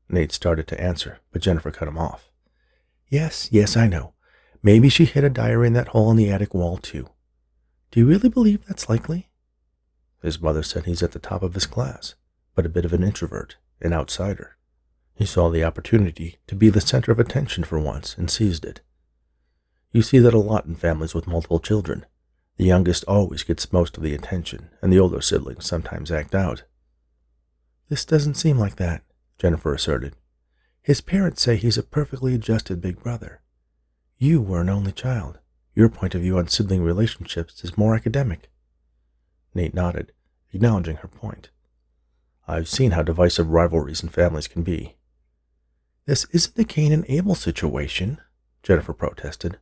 Nate 0.08 0.32
started 0.32 0.66
to 0.68 0.80
answer, 0.80 1.18
but 1.32 1.42
Jennifer 1.42 1.70
cut 1.70 1.88
him 1.88 1.98
off. 1.98 2.30
Yes, 3.08 3.48
yes, 3.52 3.76
I 3.76 3.86
know. 3.86 4.14
Maybe 4.62 4.88
she 4.88 5.04
hid 5.04 5.24
a 5.24 5.30
diary 5.30 5.68
in 5.68 5.72
that 5.74 5.88
hole 5.88 6.10
in 6.10 6.16
the 6.16 6.30
attic 6.30 6.54
wall, 6.54 6.76
too. 6.76 7.08
Do 7.90 8.00
you 8.00 8.06
really 8.06 8.28
believe 8.28 8.64
that's 8.66 8.88
likely? 8.88 9.28
His 10.22 10.40
mother 10.40 10.62
said 10.62 10.86
he's 10.86 11.02
at 11.02 11.12
the 11.12 11.18
top 11.18 11.42
of 11.42 11.54
his 11.54 11.66
class, 11.66 12.14
but 12.54 12.66
a 12.66 12.70
bit 12.70 12.84
of 12.84 12.92
an 12.92 13.04
introvert, 13.04 13.56
an 13.80 13.92
outsider. 13.92 14.56
He 15.14 15.24
saw 15.24 15.50
the 15.50 15.64
opportunity 15.64 16.38
to 16.46 16.54
be 16.54 16.68
the 16.68 16.80
center 16.80 17.12
of 17.12 17.18
attention 17.18 17.64
for 17.64 17.78
once 17.78 18.16
and 18.18 18.30
seized 18.30 18.64
it. 18.64 18.80
You 19.92 20.02
see 20.02 20.18
that 20.18 20.34
a 20.34 20.38
lot 20.38 20.66
in 20.66 20.74
families 20.74 21.14
with 21.14 21.26
multiple 21.26 21.60
children. 21.60 22.04
The 22.56 22.64
youngest 22.64 23.04
always 23.04 23.42
gets 23.42 23.72
most 23.72 23.96
of 23.96 24.02
the 24.02 24.14
attention, 24.14 24.70
and 24.80 24.92
the 24.92 24.98
older 24.98 25.20
siblings 25.20 25.66
sometimes 25.66 26.10
act 26.10 26.34
out. 26.34 26.62
This 27.88 28.04
doesn't 28.04 28.34
seem 28.34 28.58
like 28.58 28.76
that, 28.76 29.02
Jennifer 29.38 29.74
asserted. 29.74 30.16
His 30.82 31.00
parents 31.00 31.42
say 31.42 31.56
he's 31.56 31.76
a 31.76 31.82
perfectly 31.82 32.34
adjusted 32.34 32.80
big 32.80 33.02
brother. 33.02 33.42
You 34.18 34.40
were 34.40 34.60
an 34.60 34.70
only 34.70 34.92
child. 34.92 35.38
Your 35.74 35.90
point 35.90 36.14
of 36.14 36.22
view 36.22 36.38
on 36.38 36.48
sibling 36.48 36.82
relationships 36.82 37.62
is 37.62 37.76
more 37.76 37.94
academic. 37.94 38.50
Nate 39.54 39.74
nodded, 39.74 40.12
acknowledging 40.52 40.96
her 40.96 41.08
point. 41.08 41.50
I've 42.48 42.68
seen 42.68 42.92
how 42.92 43.02
divisive 43.02 43.50
rivalries 43.50 44.02
in 44.02 44.08
families 44.08 44.48
can 44.48 44.62
be. 44.62 44.96
This 46.06 46.24
isn't 46.30 46.58
a 46.58 46.64
Cain 46.64 46.92
and 46.92 47.04
Abel 47.08 47.34
situation, 47.34 48.18
Jennifer 48.62 48.92
protested. 48.94 49.58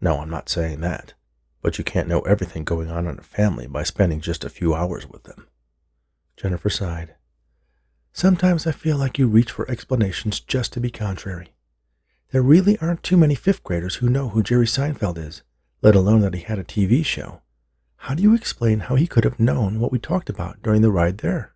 No, 0.00 0.20
I'm 0.20 0.30
not 0.30 0.48
saying 0.48 0.80
that. 0.80 1.14
But 1.62 1.78
you 1.78 1.84
can't 1.84 2.08
know 2.08 2.20
everything 2.20 2.64
going 2.64 2.90
on 2.90 3.06
in 3.06 3.18
a 3.18 3.22
family 3.22 3.66
by 3.66 3.82
spending 3.82 4.20
just 4.20 4.44
a 4.44 4.50
few 4.50 4.74
hours 4.74 5.06
with 5.08 5.24
them. 5.24 5.46
Jennifer 6.36 6.70
sighed. 6.70 7.14
Sometimes 8.12 8.66
I 8.66 8.72
feel 8.72 8.96
like 8.96 9.18
you 9.18 9.28
reach 9.28 9.52
for 9.52 9.70
explanations 9.70 10.40
just 10.40 10.72
to 10.72 10.80
be 10.80 10.90
contrary. 10.90 11.54
There 12.32 12.42
really 12.42 12.78
aren't 12.78 13.02
too 13.02 13.16
many 13.16 13.34
fifth 13.34 13.62
graders 13.62 13.96
who 13.96 14.08
know 14.08 14.30
who 14.30 14.42
Jerry 14.42 14.66
Seinfeld 14.66 15.18
is, 15.18 15.42
let 15.82 15.94
alone 15.94 16.20
that 16.20 16.34
he 16.34 16.42
had 16.42 16.58
a 16.58 16.64
TV 16.64 17.04
show. 17.04 17.42
How 17.96 18.14
do 18.14 18.22
you 18.22 18.34
explain 18.34 18.80
how 18.80 18.94
he 18.94 19.06
could 19.06 19.24
have 19.24 19.38
known 19.38 19.80
what 19.80 19.92
we 19.92 19.98
talked 19.98 20.30
about 20.30 20.62
during 20.62 20.80
the 20.80 20.90
ride 20.90 21.18
there? 21.18 21.54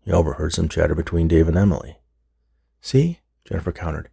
He 0.00 0.10
overheard 0.10 0.52
some 0.52 0.68
chatter 0.68 0.94
between 0.94 1.28
Dave 1.28 1.46
and 1.46 1.56
Emily. 1.56 1.98
See, 2.80 3.20
Jennifer 3.44 3.70
countered, 3.70 4.08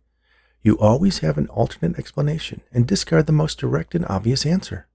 you 0.61 0.77
always 0.77 1.19
have 1.19 1.37
an 1.37 1.47
alternate 1.47 1.97
explanation 1.97 2.61
and 2.71 2.85
discard 2.85 3.25
the 3.25 3.31
most 3.31 3.57
direct 3.57 3.95
and 3.95 4.05
obvious 4.07 4.45
answer. 4.45 4.87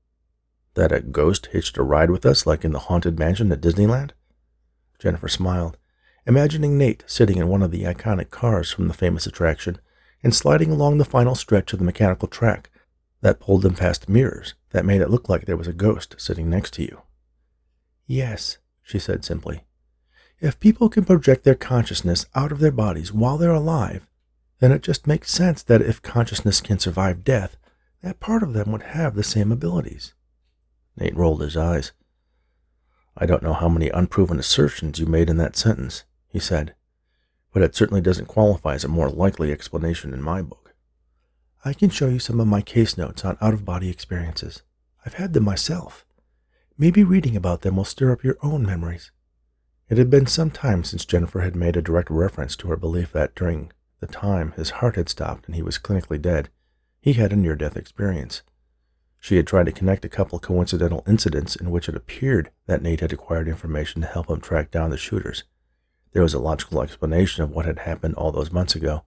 That 0.74 0.92
a 0.92 1.00
ghost 1.00 1.46
hitched 1.52 1.76
a 1.76 1.82
ride 1.82 2.10
with 2.10 2.26
us 2.26 2.46
like 2.46 2.64
in 2.64 2.72
the 2.72 2.80
Haunted 2.80 3.18
Mansion 3.18 3.52
at 3.52 3.60
Disneyland? 3.60 4.10
Jennifer 4.98 5.28
smiled, 5.28 5.76
imagining 6.26 6.78
Nate 6.78 7.04
sitting 7.06 7.38
in 7.38 7.48
one 7.48 7.62
of 7.62 7.70
the 7.70 7.84
iconic 7.84 8.30
cars 8.30 8.72
from 8.72 8.88
the 8.88 8.94
famous 8.94 9.26
attraction 9.26 9.78
and 10.22 10.34
sliding 10.34 10.70
along 10.70 10.98
the 10.98 11.04
final 11.04 11.34
stretch 11.34 11.72
of 11.72 11.78
the 11.78 11.84
mechanical 11.84 12.26
track 12.26 12.70
that 13.20 13.40
pulled 13.40 13.62
them 13.62 13.74
past 13.74 14.08
mirrors 14.08 14.54
that 14.70 14.84
made 14.84 15.00
it 15.00 15.10
look 15.10 15.28
like 15.28 15.44
there 15.44 15.56
was 15.56 15.68
a 15.68 15.72
ghost 15.72 16.16
sitting 16.18 16.48
next 16.50 16.72
to 16.74 16.82
you. 16.82 17.02
Yes, 18.06 18.58
she 18.82 18.98
said 18.98 19.24
simply. 19.24 19.64
If 20.40 20.58
people 20.58 20.88
can 20.88 21.04
project 21.04 21.44
their 21.44 21.54
consciousness 21.54 22.26
out 22.34 22.52
of 22.52 22.58
their 22.58 22.72
bodies 22.72 23.12
while 23.12 23.38
they're 23.38 23.52
alive, 23.52 24.08
then 24.60 24.72
it 24.72 24.82
just 24.82 25.06
makes 25.06 25.30
sense 25.30 25.62
that 25.62 25.82
if 25.82 26.02
consciousness 26.02 26.60
can 26.60 26.78
survive 26.78 27.24
death, 27.24 27.56
that 28.02 28.20
part 28.20 28.42
of 28.42 28.52
them 28.52 28.72
would 28.72 28.82
have 28.82 29.14
the 29.14 29.22
same 29.22 29.52
abilities. 29.52 30.13
Nate 30.96 31.16
rolled 31.16 31.40
his 31.40 31.56
eyes. 31.56 31.92
I 33.16 33.26
don't 33.26 33.42
know 33.42 33.52
how 33.52 33.68
many 33.68 33.90
unproven 33.90 34.38
assertions 34.38 34.98
you 34.98 35.06
made 35.06 35.30
in 35.30 35.36
that 35.36 35.56
sentence, 35.56 36.04
he 36.28 36.38
said, 36.38 36.74
but 37.52 37.62
it 37.62 37.74
certainly 37.74 38.00
doesn't 38.00 38.26
qualify 38.26 38.74
as 38.74 38.84
a 38.84 38.88
more 38.88 39.08
likely 39.08 39.52
explanation 39.52 40.12
in 40.12 40.22
my 40.22 40.42
book. 40.42 40.74
I 41.64 41.72
can 41.72 41.90
show 41.90 42.08
you 42.08 42.18
some 42.18 42.40
of 42.40 42.46
my 42.46 42.60
case 42.60 42.98
notes 42.98 43.24
on 43.24 43.38
out 43.40 43.54
of 43.54 43.64
body 43.64 43.88
experiences. 43.88 44.62
I've 45.06 45.14
had 45.14 45.32
them 45.32 45.44
myself. 45.44 46.04
Maybe 46.76 47.04
reading 47.04 47.36
about 47.36 47.62
them 47.62 47.76
will 47.76 47.84
stir 47.84 48.10
up 48.12 48.24
your 48.24 48.36
own 48.42 48.66
memories. 48.66 49.12
It 49.88 49.98
had 49.98 50.10
been 50.10 50.26
some 50.26 50.50
time 50.50 50.82
since 50.82 51.04
Jennifer 51.04 51.42
had 51.42 51.54
made 51.54 51.76
a 51.76 51.82
direct 51.82 52.10
reference 52.10 52.56
to 52.56 52.68
her 52.68 52.76
belief 52.76 53.12
that 53.12 53.34
during 53.34 53.70
the 54.00 54.06
time 54.06 54.52
his 54.52 54.70
heart 54.70 54.96
had 54.96 55.08
stopped 55.08 55.46
and 55.46 55.54
he 55.54 55.62
was 55.62 55.78
clinically 55.78 56.20
dead, 56.20 56.48
he 57.00 57.12
had 57.12 57.32
a 57.32 57.36
near 57.36 57.54
death 57.54 57.76
experience. 57.76 58.42
She 59.24 59.36
had 59.36 59.46
tried 59.46 59.64
to 59.64 59.72
connect 59.72 60.04
a 60.04 60.10
couple 60.10 60.38
coincidental 60.38 61.02
incidents 61.06 61.56
in 61.56 61.70
which 61.70 61.88
it 61.88 61.96
appeared 61.96 62.50
that 62.66 62.82
Nate 62.82 63.00
had 63.00 63.10
acquired 63.10 63.48
information 63.48 64.02
to 64.02 64.06
help 64.06 64.28
him 64.28 64.38
track 64.38 64.70
down 64.70 64.90
the 64.90 64.98
shooters. 64.98 65.44
There 66.12 66.22
was 66.22 66.34
a 66.34 66.38
logical 66.38 66.82
explanation 66.82 67.42
of 67.42 67.48
what 67.48 67.64
had 67.64 67.78
happened 67.78 68.16
all 68.16 68.32
those 68.32 68.52
months 68.52 68.74
ago, 68.74 69.04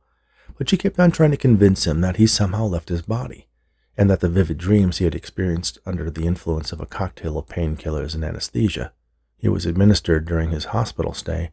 but 0.58 0.72
she 0.72 0.76
kept 0.76 1.00
on 1.00 1.12
trying 1.12 1.30
to 1.30 1.38
convince 1.38 1.86
him 1.86 2.02
that 2.02 2.16
he 2.16 2.26
somehow 2.26 2.66
left 2.66 2.90
his 2.90 3.04
body, 3.04 3.48
and 3.96 4.10
that 4.10 4.22
the 4.22 4.28
vivid 4.28 4.58
dreams 4.58 4.98
he 4.98 5.06
had 5.06 5.14
experienced 5.14 5.78
under 5.86 6.10
the 6.10 6.26
influence 6.26 6.72
of 6.72 6.82
a 6.82 6.88
cocktail 6.88 7.38
of 7.38 7.46
painkillers 7.46 8.16
and 8.16 8.24
anesthesia 8.24 8.94
he 9.38 9.48
was 9.48 9.68
administered 9.68 10.26
during 10.26 10.50
his 10.50 10.66
hospital 10.66 11.14
stay 11.14 11.52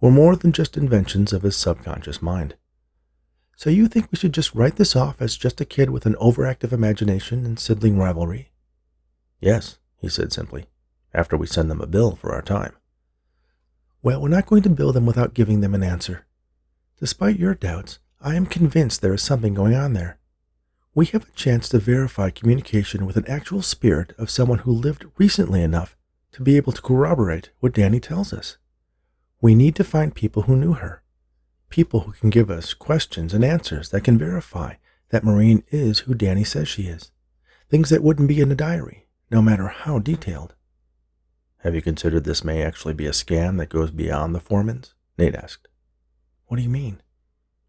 were 0.00 0.10
more 0.10 0.34
than 0.34 0.50
just 0.50 0.76
inventions 0.76 1.32
of 1.32 1.42
his 1.42 1.56
subconscious 1.56 2.20
mind. 2.20 2.56
So 3.60 3.68
you 3.68 3.88
think 3.88 4.10
we 4.10 4.16
should 4.16 4.32
just 4.32 4.54
write 4.54 4.76
this 4.76 4.96
off 4.96 5.20
as 5.20 5.36
just 5.36 5.60
a 5.60 5.66
kid 5.66 5.90
with 5.90 6.06
an 6.06 6.14
overactive 6.14 6.72
imagination 6.72 7.44
and 7.44 7.58
sibling 7.58 7.98
rivalry? 7.98 8.52
Yes, 9.38 9.76
he 9.98 10.08
said 10.08 10.32
simply, 10.32 10.64
after 11.12 11.36
we 11.36 11.46
send 11.46 11.70
them 11.70 11.82
a 11.82 11.86
bill 11.86 12.16
for 12.16 12.32
our 12.32 12.40
time. 12.40 12.72
Well, 14.02 14.22
we're 14.22 14.30
not 14.30 14.46
going 14.46 14.62
to 14.62 14.70
bill 14.70 14.94
them 14.94 15.04
without 15.04 15.34
giving 15.34 15.60
them 15.60 15.74
an 15.74 15.82
answer. 15.82 16.24
Despite 17.00 17.38
your 17.38 17.54
doubts, 17.54 17.98
I 18.18 18.34
am 18.34 18.46
convinced 18.46 19.02
there 19.02 19.12
is 19.12 19.22
something 19.22 19.52
going 19.52 19.74
on 19.74 19.92
there. 19.92 20.18
We 20.94 21.04
have 21.08 21.28
a 21.28 21.32
chance 21.32 21.68
to 21.68 21.78
verify 21.78 22.30
communication 22.30 23.04
with 23.04 23.18
an 23.18 23.28
actual 23.28 23.60
spirit 23.60 24.14
of 24.16 24.30
someone 24.30 24.60
who 24.60 24.72
lived 24.72 25.04
recently 25.18 25.62
enough 25.62 25.98
to 26.32 26.42
be 26.42 26.56
able 26.56 26.72
to 26.72 26.80
corroborate 26.80 27.50
what 27.60 27.74
Danny 27.74 28.00
tells 28.00 28.32
us. 28.32 28.56
We 29.42 29.54
need 29.54 29.76
to 29.76 29.84
find 29.84 30.14
people 30.14 30.44
who 30.44 30.56
knew 30.56 30.72
her, 30.72 31.02
people 31.70 32.00
who 32.00 32.12
can 32.12 32.30
give 32.30 32.50
us 32.50 32.74
questions 32.74 33.32
and 33.32 33.44
answers 33.44 33.90
that 33.90 34.04
can 34.04 34.18
verify 34.18 34.74
that 35.10 35.24
Maureen 35.24 35.62
is 35.68 36.00
who 36.00 36.14
Danny 36.14 36.44
says 36.44 36.68
she 36.68 36.82
is. 36.82 37.10
Things 37.68 37.90
that 37.90 38.02
wouldn't 38.02 38.28
be 38.28 38.40
in 38.40 38.50
a 38.50 38.56
diary, 38.56 39.06
no 39.30 39.40
matter 39.40 39.68
how 39.68 39.98
detailed. 39.98 40.54
Have 41.58 41.74
you 41.74 41.82
considered 41.82 42.24
this 42.24 42.44
may 42.44 42.62
actually 42.62 42.94
be 42.94 43.06
a 43.06 43.10
scam 43.10 43.58
that 43.58 43.68
goes 43.68 43.90
beyond 43.90 44.34
the 44.34 44.40
Foremans? 44.40 44.92
Nate 45.18 45.34
asked. 45.34 45.68
What 46.46 46.56
do 46.56 46.62
you 46.62 46.68
mean? 46.68 47.00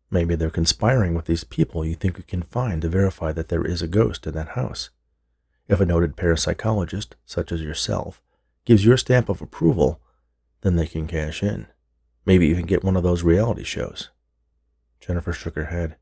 Maybe 0.09 0.35
they're 0.35 0.49
conspiring 0.49 1.13
with 1.13 1.25
these 1.25 1.43
people 1.43 1.85
you 1.85 1.95
think 1.95 2.17
you 2.17 2.23
can 2.23 2.41
find 2.41 2.81
to 2.81 2.89
verify 2.89 3.31
that 3.31 3.49
there 3.49 3.65
is 3.65 3.81
a 3.81 3.87
ghost 3.87 4.25
in 4.25 4.33
that 4.33 4.49
house. 4.49 4.89
If 5.67 5.79
a 5.79 5.85
noted 5.85 6.17
parapsychologist, 6.17 7.13
such 7.25 7.51
as 7.51 7.61
yourself, 7.61 8.21
gives 8.65 8.83
your 8.83 8.97
stamp 8.97 9.29
of 9.29 9.41
approval, 9.41 10.01
then 10.61 10.75
they 10.75 10.87
can 10.87 11.07
cash 11.07 11.43
in. 11.43 11.67
Maybe 12.25 12.47
even 12.47 12.65
get 12.65 12.83
one 12.83 12.95
of 12.95 13.03
those 13.03 13.23
reality 13.23 13.63
shows. 13.63 14.09
Jennifer 14.99 15.33
shook 15.33 15.55
her 15.55 15.65
head. 15.65 15.97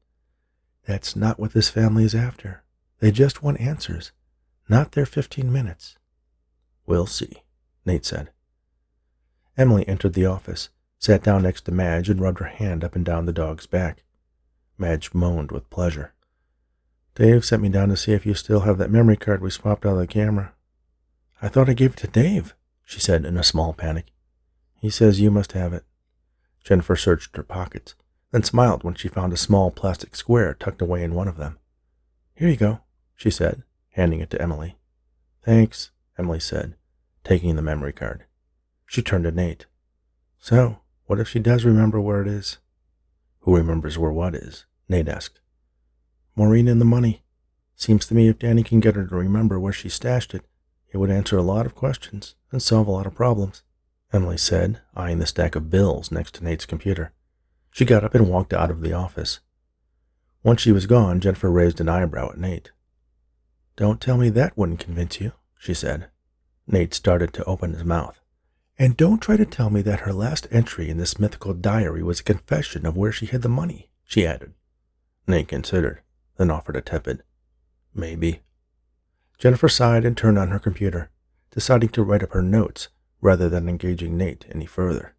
That's 0.86 1.16
not 1.16 1.40
what 1.40 1.54
this 1.54 1.70
family 1.70 2.04
is 2.04 2.16
after. 2.16 2.64
They 3.00 3.12
just 3.12 3.42
want 3.42 3.62
answers, 3.62 4.12
not 4.68 4.92
their 4.92 5.06
15 5.06 5.52
minutes. 5.52 5.98
We'll 6.86 7.06
see, 7.06 7.44
Nate 7.86 8.06
said. 8.06 8.32
Emily 9.58 9.88
entered 9.88 10.14
the 10.14 10.26
office, 10.26 10.70
sat 10.98 11.24
down 11.24 11.44
next 11.44 11.62
to 11.66 11.72
Madge, 11.72 12.10
and 12.10 12.20
rubbed 12.20 12.40
her 12.40 12.46
hand 12.46 12.84
up 12.84 12.96
and 12.96 13.06
down 13.06 13.26
the 13.26 13.34
dog's 13.34 13.68
back. 13.68 14.04
Madge 14.78 15.14
moaned 15.14 15.52
with 15.52 15.70
pleasure. 15.70 16.14
Dave 17.16 17.44
sent 17.44 17.62
me 17.62 17.70
down 17.70 17.90
to 17.90 17.98
see 17.98 18.14
if 18.14 18.26
you 18.26 18.34
still 18.34 18.62
have 18.62 18.78
that 18.78 18.92
memory 18.92 19.18
card 19.18 19.42
we 19.42 19.50
swapped 19.50 19.86
out 19.86 19.94
of 19.94 20.00
the 20.00 20.08
camera. 20.08 20.54
I 21.42 21.48
thought 21.50 21.70
I 21.70 21.74
gave 21.74 21.92
it 21.92 21.98
to 21.98 22.08
Dave, 22.08 22.56
she 22.84 23.00
said 23.00 23.26
in 23.26 23.38
a 23.38 23.44
small 23.44 23.74
panic. 23.74 24.08
He 24.76 24.90
says 24.90 25.20
you 25.20 25.30
must 25.30 25.52
have 25.52 25.74
it. 25.74 25.84
Jennifer 26.70 26.96
searched 26.96 27.36
her 27.36 27.42
pockets, 27.42 27.96
then 28.32 28.44
smiled 28.44 28.84
when 28.84 28.94
she 28.94 29.08
found 29.08 29.34
a 29.34 29.38
small 29.38 29.72
plastic 29.72 30.16
square 30.16 30.54
tucked 30.54 30.84
away 30.84 31.04
in 31.04 31.16
one 31.16 31.28
of 31.28 31.38
them. 31.38 31.58
Here 32.36 32.48
you 32.48 32.58
go, 32.58 32.82
she 33.16 33.32
said, 33.32 33.64
handing 33.94 34.20
it 34.20 34.30
to 34.30 34.40
Emily. 34.40 34.78
Thanks, 35.44 35.90
Emily 36.16 36.40
said, 36.40 36.76
taking 37.24 37.56
the 37.56 37.64
memory 37.64 37.92
card. 37.92 38.26
She 38.86 39.02
turned 39.02 39.24
to 39.24 39.32
Nate. 39.32 39.66
So, 40.38 40.78
what 41.08 41.20
if 41.20 41.28
she 41.28 41.40
does 41.40 41.66
remember 41.66 42.00
where 42.00 42.22
it 42.22 42.28
is? 42.28 42.60
Who 43.40 43.58
remembers 43.58 43.98
where 43.98 44.12
what 44.12 44.36
is? 44.36 44.68
Nate 44.88 45.10
asked. 45.10 45.40
Maureen 46.36 46.68
and 46.68 46.80
the 46.80 46.86
money. 46.86 47.24
Seems 47.76 48.06
to 48.06 48.14
me 48.14 48.28
if 48.28 48.38
Danny 48.38 48.62
can 48.62 48.80
get 48.80 48.96
her 48.96 49.08
to 49.08 49.16
remember 49.16 49.60
where 49.60 49.74
she 49.74 49.90
stashed 49.90 50.36
it, 50.36 50.46
it 50.94 50.98
would 50.98 51.10
answer 51.10 51.36
a 51.36 51.42
lot 51.42 51.66
of 51.66 51.74
questions 51.74 52.36
and 52.52 52.62
solve 52.62 52.86
a 52.86 52.92
lot 52.92 53.08
of 53.08 53.16
problems, 53.16 53.64
Emily 54.12 54.38
said, 54.38 54.82
eyeing 54.96 55.20
the 55.20 55.26
stack 55.26 55.56
of 55.56 55.70
bills 55.70 56.12
next 56.12 56.36
to 56.36 56.44
Nate's 56.44 56.66
computer. 56.66 57.14
She 57.72 57.86
got 57.86 58.04
up 58.04 58.16
and 58.16 58.28
walked 58.28 58.54
out 58.54 58.72
of 58.72 58.82
the 58.82 58.94
office. 58.94 59.40
Once 60.44 60.62
she 60.62 60.72
was 60.72 60.88
gone, 60.88 61.20
Jennifer 61.20 61.52
raised 61.52 61.80
an 61.80 61.90
eyebrow 61.90 62.32
at 62.32 62.38
Nate. 62.40 62.72
Don't 63.76 64.02
tell 64.02 64.18
me 64.18 64.30
that 64.30 64.58
wouldn't 64.58 64.80
convince 64.80 65.22
you, 65.22 65.34
she 65.60 65.74
said. 65.74 66.08
Nate 66.66 66.94
started 66.94 67.34
to 67.34 67.44
open 67.46 67.74
his 67.74 67.84
mouth. 67.84 68.20
And 68.78 68.98
don't 68.98 69.22
try 69.22 69.38
to 69.38 69.46
tell 69.46 69.70
me 69.70 69.82
that 69.82 70.02
her 70.02 70.14
last 70.14 70.48
entry 70.50 70.90
in 70.90 70.98
this 70.98 71.20
mythical 71.20 71.54
diary 71.54 72.02
was 72.02 72.22
a 72.22 72.24
confession 72.24 72.86
of 72.86 72.98
where 72.98 73.12
she 73.12 73.26
hid 73.26 73.42
the 73.42 73.50
money, 73.50 73.90
she 74.06 74.26
added. 74.26 74.54
Nate 75.28 75.50
considered, 75.50 76.02
then 76.38 76.50
offered 76.50 76.76
a 76.76 76.82
tepid, 76.82 77.24
Maybe. 77.94 78.42
Jennifer 79.38 79.70
sighed 79.70 80.06
and 80.06 80.16
turned 80.16 80.38
on 80.38 80.50
her 80.50 80.60
computer, 80.60 81.10
deciding 81.52 81.90
to 81.90 82.04
write 82.04 82.24
up 82.24 82.32
her 82.34 82.42
notes 82.42 82.88
rather 83.22 83.50
than 83.50 83.68
engaging 83.68 84.18
Nate 84.18 84.46
any 84.50 84.66
further. 84.66 85.16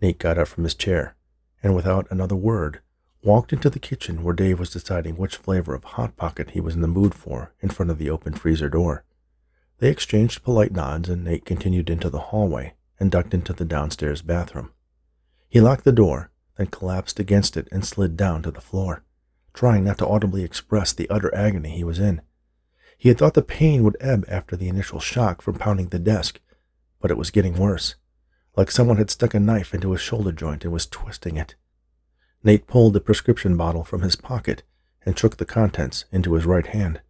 Nate 0.00 0.18
got 0.18 0.38
up 0.38 0.48
from 0.48 0.64
his 0.64 0.74
chair 0.74 1.16
and, 1.62 1.74
without 1.74 2.06
another 2.10 2.36
word, 2.36 2.80
walked 3.22 3.52
into 3.52 3.68
the 3.68 3.78
kitchen 3.78 4.22
where 4.22 4.34
Dave 4.34 4.60
was 4.60 4.70
deciding 4.70 5.16
which 5.16 5.36
flavor 5.36 5.74
of 5.74 5.84
Hot 5.84 6.16
Pocket 6.16 6.50
he 6.50 6.60
was 6.60 6.74
in 6.74 6.82
the 6.82 6.88
mood 6.88 7.14
for 7.14 7.52
in 7.60 7.68
front 7.68 7.90
of 7.90 7.98
the 7.98 8.10
open 8.10 8.32
freezer 8.32 8.68
door. 8.68 9.04
They 9.78 9.90
exchanged 9.90 10.42
polite 10.42 10.72
nods, 10.72 11.08
and 11.08 11.24
Nate 11.24 11.44
continued 11.44 11.90
into 11.90 12.10
the 12.10 12.18
hallway 12.18 12.74
and 12.98 13.10
ducked 13.10 13.34
into 13.34 13.52
the 13.52 13.64
downstairs 13.64 14.22
bathroom. 14.22 14.72
He 15.48 15.60
locked 15.60 15.84
the 15.84 15.92
door, 15.92 16.30
then 16.56 16.66
collapsed 16.66 17.18
against 17.18 17.56
it 17.56 17.68
and 17.70 17.84
slid 17.84 18.16
down 18.16 18.42
to 18.42 18.50
the 18.50 18.60
floor, 18.60 19.04
trying 19.54 19.84
not 19.84 19.98
to 19.98 20.06
audibly 20.06 20.42
express 20.42 20.92
the 20.92 21.08
utter 21.08 21.34
agony 21.34 21.70
he 21.70 21.84
was 21.84 21.98
in. 21.98 22.20
He 22.96 23.08
had 23.08 23.18
thought 23.18 23.34
the 23.34 23.42
pain 23.42 23.84
would 23.84 23.96
ebb 24.00 24.24
after 24.28 24.56
the 24.56 24.68
initial 24.68 24.98
shock 24.98 25.40
from 25.40 25.54
pounding 25.54 25.88
the 25.88 26.00
desk, 26.00 26.40
but 27.00 27.10
it 27.10 27.16
was 27.16 27.30
getting 27.30 27.56
worse, 27.56 27.94
like 28.56 28.70
someone 28.70 28.96
had 28.96 29.10
stuck 29.10 29.34
a 29.34 29.40
knife 29.40 29.74
into 29.74 29.92
his 29.92 30.00
shoulder 30.00 30.32
joint 30.32 30.64
and 30.64 30.72
was 30.72 30.86
twisting 30.86 31.36
it. 31.36 31.54
Nate 32.42 32.66
pulled 32.66 32.92
the 32.92 33.00
prescription 33.00 33.56
bottle 33.56 33.84
from 33.84 34.02
his 34.02 34.16
pocket 34.16 34.62
and 35.04 35.18
shook 35.18 35.36
the 35.36 35.44
contents 35.44 36.04
into 36.12 36.34
his 36.34 36.46
right 36.46 36.66
hand. 36.66 37.00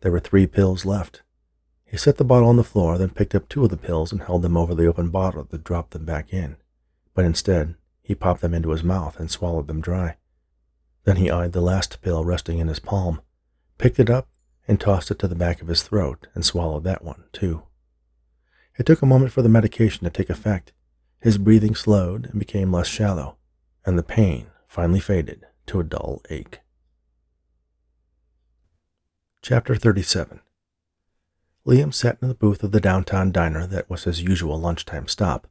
There 0.00 0.12
were 0.12 0.20
three 0.20 0.46
pills 0.46 0.84
left, 0.84 1.22
he 1.90 1.96
set 1.96 2.18
the 2.18 2.24
bottle 2.24 2.48
on 2.48 2.54
the 2.54 2.62
floor, 2.62 2.96
then 2.98 3.10
picked 3.10 3.34
up 3.34 3.48
two 3.48 3.64
of 3.64 3.70
the 3.70 3.76
pills 3.76 4.12
and 4.12 4.22
held 4.22 4.42
them 4.42 4.56
over 4.56 4.76
the 4.76 4.86
open 4.86 5.08
bottle 5.08 5.44
to 5.46 5.58
drop 5.58 5.90
them 5.90 6.04
back 6.04 6.32
in. 6.32 6.56
But 7.14 7.24
instead, 7.24 7.74
he 8.00 8.14
popped 8.14 8.42
them 8.42 8.54
into 8.54 8.70
his 8.70 8.84
mouth 8.84 9.18
and 9.18 9.28
swallowed 9.28 9.66
them 9.66 9.80
dry. 9.80 10.16
Then 11.02 11.16
he 11.16 11.32
eyed 11.32 11.50
the 11.50 11.60
last 11.60 12.00
pill 12.00 12.24
resting 12.24 12.60
in 12.60 12.68
his 12.68 12.78
palm, 12.78 13.20
picked 13.76 13.98
it 13.98 14.08
up, 14.08 14.28
and 14.68 14.78
tossed 14.78 15.10
it 15.10 15.18
to 15.18 15.26
the 15.26 15.34
back 15.34 15.60
of 15.60 15.66
his 15.66 15.82
throat 15.82 16.28
and 16.32 16.44
swallowed 16.44 16.84
that 16.84 17.02
one, 17.02 17.24
too. 17.32 17.64
It 18.80 18.86
took 18.86 19.02
a 19.02 19.06
moment 19.06 19.30
for 19.30 19.42
the 19.42 19.50
medication 19.50 20.04
to 20.04 20.10
take 20.10 20.30
effect. 20.30 20.72
His 21.20 21.36
breathing 21.36 21.74
slowed 21.74 22.30
and 22.30 22.38
became 22.38 22.72
less 22.72 22.86
shallow, 22.86 23.36
and 23.84 23.98
the 23.98 24.02
pain 24.02 24.46
finally 24.66 25.00
faded 25.00 25.44
to 25.66 25.80
a 25.80 25.84
dull 25.84 26.22
ache. 26.30 26.60
Chapter 29.42 29.76
37 29.76 30.40
Liam 31.66 31.92
sat 31.92 32.16
in 32.22 32.28
the 32.28 32.34
booth 32.34 32.62
of 32.62 32.72
the 32.72 32.80
downtown 32.80 33.30
diner 33.30 33.66
that 33.66 33.90
was 33.90 34.04
his 34.04 34.22
usual 34.22 34.58
lunchtime 34.58 35.08
stop, 35.08 35.46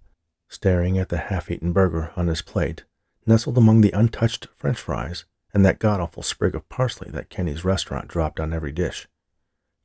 staring 0.47 0.97
at 0.97 1.09
the 1.09 1.17
half 1.17 1.51
eaten 1.51 1.71
burger 1.71 2.11
on 2.15 2.25
his 2.25 2.41
plate, 2.41 2.83
nestled 3.27 3.59
among 3.59 3.81
the 3.81 3.91
untouched 3.91 4.47
french 4.55 4.79
fries 4.79 5.25
and 5.53 5.63
that 5.63 5.77
god 5.77 6.01
awful 6.01 6.23
sprig 6.23 6.55
of 6.55 6.67
parsley 6.67 7.11
that 7.11 7.29
Kenny's 7.29 7.63
restaurant 7.63 8.07
dropped 8.07 8.39
on 8.39 8.53
every 8.53 8.71
dish. 8.71 9.07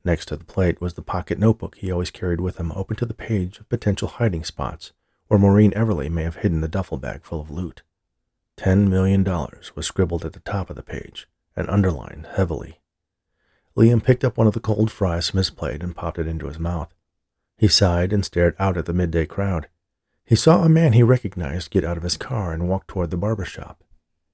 Next 0.05 0.27
to 0.27 0.37
the 0.37 0.45
plate 0.45 0.79
was 0.79 0.93
the 0.93 1.01
pocket 1.01 1.37
notebook 1.37 1.75
he 1.75 1.91
always 1.91 2.11
carried 2.11 2.39
with 2.39 2.57
him, 2.57 2.71
open 2.71 2.95
to 2.97 3.05
the 3.05 3.13
page 3.13 3.59
of 3.59 3.67
potential 3.67 4.07
hiding 4.07 4.45
spots 4.45 4.93
where 5.27 5.39
Maureen 5.39 5.71
Everly 5.71 6.09
may 6.09 6.23
have 6.23 6.37
hidden 6.37 6.61
the 6.61 6.69
duffel 6.69 6.97
bag 6.97 7.25
full 7.25 7.41
of 7.41 7.51
loot. 7.51 7.81
Ten 8.55 8.89
million 8.89 9.23
dollars 9.23 9.75
was 9.75 9.85
scribbled 9.85 10.23
at 10.23 10.31
the 10.31 10.39
top 10.39 10.69
of 10.69 10.77
the 10.77 10.83
page 10.83 11.27
and 11.57 11.69
underlined 11.69 12.27
heavily 12.35 12.79
Liam 13.75 14.01
picked 14.01 14.23
up 14.23 14.37
one 14.37 14.47
of 14.47 14.53
the 14.53 14.59
cold 14.61 14.89
fries 14.89 15.29
from 15.29 15.37
his 15.37 15.49
plate 15.49 15.83
and 15.83 15.95
popped 15.95 16.17
it 16.17 16.27
into 16.27 16.47
his 16.47 16.59
mouth. 16.59 16.93
He 17.57 17.67
sighed 17.67 18.13
and 18.13 18.23
stared 18.23 18.55
out 18.57 18.77
at 18.77 18.85
the 18.85 18.93
midday 18.93 19.25
crowd. 19.25 19.67
He 20.23 20.35
saw 20.35 20.63
a 20.63 20.69
man 20.69 20.93
he 20.93 21.03
recognized 21.03 21.71
get 21.71 21.83
out 21.83 21.97
of 21.97 22.03
his 22.03 22.17
car 22.17 22.53
and 22.53 22.69
walk 22.69 22.87
toward 22.87 23.11
the 23.11 23.17
barber 23.17 23.45
shop. 23.45 23.83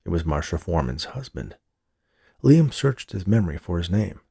It 0.06 0.10
was 0.10 0.26
Marcia 0.26 0.58
Foreman's 0.58 1.06
husband. 1.06 1.56
Liam 2.44 2.72
searched 2.72 3.12
his 3.12 3.28
memory 3.28 3.58
for 3.58 3.78
his 3.78 3.90
name. 3.90 4.22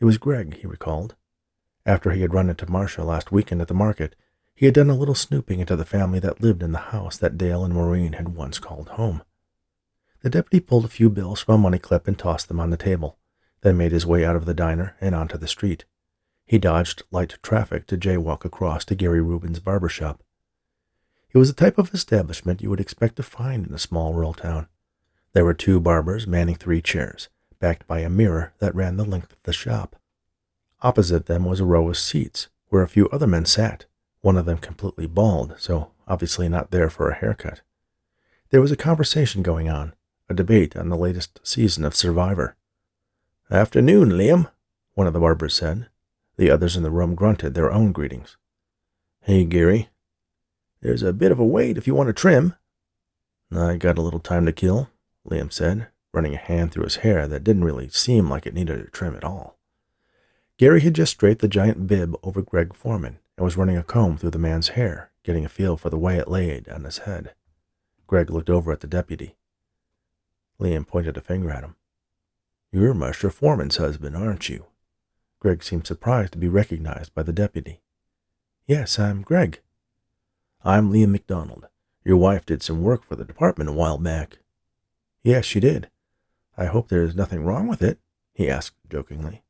It 0.00 0.04
was 0.04 0.18
Greg, 0.18 0.58
he 0.58 0.66
recalled. 0.66 1.14
After 1.84 2.10
he 2.10 2.22
had 2.22 2.34
run 2.34 2.50
into 2.50 2.70
Marcia 2.70 3.04
last 3.04 3.32
weekend 3.32 3.60
at 3.60 3.68
the 3.68 3.74
market, 3.74 4.14
he 4.54 4.66
had 4.66 4.74
done 4.74 4.90
a 4.90 4.94
little 4.94 5.14
snooping 5.14 5.60
into 5.60 5.76
the 5.76 5.84
family 5.84 6.18
that 6.20 6.40
lived 6.40 6.62
in 6.62 6.72
the 6.72 6.78
house 6.78 7.16
that 7.16 7.38
Dale 7.38 7.64
and 7.64 7.74
Maureen 7.74 8.14
had 8.14 8.30
once 8.30 8.58
called 8.58 8.90
home. 8.90 9.22
The 10.22 10.30
deputy 10.30 10.60
pulled 10.60 10.84
a 10.84 10.88
few 10.88 11.08
bills 11.08 11.40
from 11.40 11.54
a 11.56 11.58
money 11.58 11.78
clip 11.78 12.08
and 12.08 12.18
tossed 12.18 12.48
them 12.48 12.60
on 12.60 12.70
the 12.70 12.76
table 12.76 13.18
then 13.62 13.76
made 13.76 13.92
his 13.92 14.06
way 14.06 14.24
out 14.24 14.36
of 14.36 14.44
the 14.44 14.54
diner 14.54 14.96
and 15.00 15.14
onto 15.14 15.36
the 15.36 15.48
street. 15.48 15.84
He 16.46 16.58
dodged 16.58 17.02
light 17.10 17.38
traffic 17.42 17.86
to 17.88 17.96
jaywalk 17.96 18.44
across 18.44 18.84
to 18.86 18.94
Gary 18.94 19.20
Rubin's 19.20 19.60
barber 19.60 19.88
shop. 19.88 20.22
It 21.30 21.38
was 21.38 21.48
the 21.52 21.60
type 21.60 21.76
of 21.76 21.92
establishment 21.92 22.62
you 22.62 22.70
would 22.70 22.80
expect 22.80 23.16
to 23.16 23.22
find 23.22 23.66
in 23.66 23.74
a 23.74 23.78
small 23.78 24.14
rural 24.14 24.32
town. 24.32 24.68
There 25.34 25.44
were 25.44 25.54
two 25.54 25.78
barbers 25.78 26.26
manning 26.26 26.54
three 26.54 26.80
chairs, 26.80 27.28
backed 27.60 27.86
by 27.86 28.00
a 28.00 28.08
mirror 28.08 28.52
that 28.58 28.74
ran 28.74 28.96
the 28.96 29.04
length 29.04 29.32
of 29.32 29.42
the 29.42 29.52
shop. 29.52 29.96
Opposite 30.80 31.26
them 31.26 31.44
was 31.44 31.60
a 31.60 31.64
row 31.64 31.88
of 31.88 31.96
seats 31.96 32.48
where 32.68 32.82
a 32.82 32.88
few 32.88 33.08
other 33.08 33.26
men 33.26 33.44
sat, 33.44 33.86
one 34.20 34.36
of 34.36 34.46
them 34.46 34.58
completely 34.58 35.06
bald, 35.06 35.54
so 35.58 35.90
obviously 36.06 36.48
not 36.48 36.70
there 36.70 36.90
for 36.90 37.08
a 37.08 37.14
haircut. 37.14 37.62
There 38.50 38.60
was 38.60 38.72
a 38.72 38.76
conversation 38.76 39.42
going 39.42 39.68
on, 39.68 39.94
a 40.28 40.34
debate 40.34 40.76
on 40.76 40.88
the 40.88 40.96
latest 40.96 41.40
season 41.42 41.84
of 41.84 41.94
Survivor. 41.94 42.56
Afternoon, 43.50 44.10
Liam, 44.10 44.50
one 44.94 45.06
of 45.06 45.12
the 45.12 45.20
barbers 45.20 45.54
said. 45.54 45.88
The 46.36 46.50
others 46.50 46.76
in 46.76 46.82
the 46.82 46.90
room 46.90 47.14
grunted 47.14 47.54
their 47.54 47.72
own 47.72 47.92
greetings. 47.92 48.36
Hey, 49.22 49.44
Geary. 49.44 49.88
There's 50.80 51.02
a 51.02 51.12
bit 51.12 51.32
of 51.32 51.38
a 51.38 51.44
wait 51.44 51.76
if 51.76 51.86
you 51.86 51.94
want 51.94 52.08
to 52.08 52.12
trim. 52.12 52.54
I 53.50 53.76
got 53.76 53.98
a 53.98 54.02
little 54.02 54.20
time 54.20 54.46
to 54.46 54.52
kill, 54.52 54.90
Liam 55.28 55.52
said, 55.52 55.88
running 56.18 56.34
a 56.34 56.38
hand 56.38 56.72
through 56.72 56.82
his 56.82 56.96
hair 56.96 57.28
that 57.28 57.44
didn't 57.44 57.62
really 57.62 57.88
seem 57.88 58.28
like 58.28 58.44
it 58.44 58.52
needed 58.52 58.80
a 58.80 58.90
trim 58.90 59.14
at 59.14 59.22
all. 59.22 59.56
Gary 60.56 60.80
had 60.80 60.94
just 60.94 61.16
draped 61.16 61.40
the 61.40 61.46
giant 61.46 61.86
bib 61.86 62.16
over 62.24 62.42
Greg 62.42 62.74
Foreman 62.74 63.20
and 63.36 63.44
was 63.44 63.56
running 63.56 63.76
a 63.76 63.84
comb 63.84 64.18
through 64.18 64.32
the 64.32 64.38
man's 64.38 64.70
hair, 64.70 65.12
getting 65.22 65.44
a 65.44 65.48
feel 65.48 65.76
for 65.76 65.90
the 65.90 65.96
way 65.96 66.16
it 66.16 66.26
laid 66.26 66.68
on 66.68 66.82
his 66.82 66.98
head. 66.98 67.34
Greg 68.08 68.30
looked 68.30 68.50
over 68.50 68.72
at 68.72 68.80
the 68.80 68.88
deputy. 68.88 69.36
Liam 70.60 70.84
pointed 70.84 71.16
a 71.16 71.20
finger 71.20 71.52
at 71.52 71.62
him. 71.62 71.76
You're 72.72 72.94
Marcia 72.94 73.30
Foreman's 73.30 73.76
husband, 73.76 74.16
aren't 74.16 74.48
you? 74.48 74.66
Greg 75.38 75.62
seemed 75.62 75.86
surprised 75.86 76.32
to 76.32 76.38
be 76.38 76.48
recognized 76.48 77.14
by 77.14 77.22
the 77.22 77.32
deputy. 77.32 77.80
Yes, 78.66 78.98
I'm 78.98 79.22
Greg. 79.22 79.60
I'm 80.64 80.92
Liam 80.92 81.10
MacDonald. 81.10 81.68
Your 82.04 82.16
wife 82.16 82.44
did 82.44 82.60
some 82.60 82.82
work 82.82 83.04
for 83.04 83.14
the 83.14 83.24
department 83.24 83.70
a 83.70 83.72
while 83.72 83.98
back. 83.98 84.38
Yes, 85.22 85.44
she 85.44 85.60
did. 85.60 85.90
I 86.58 86.66
hope 86.66 86.88
there's 86.88 87.14
nothing 87.14 87.44
wrong 87.44 87.68
with 87.68 87.82
it, 87.82 88.00
he 88.34 88.50
asked 88.50 88.76
jokingly. 88.90 89.42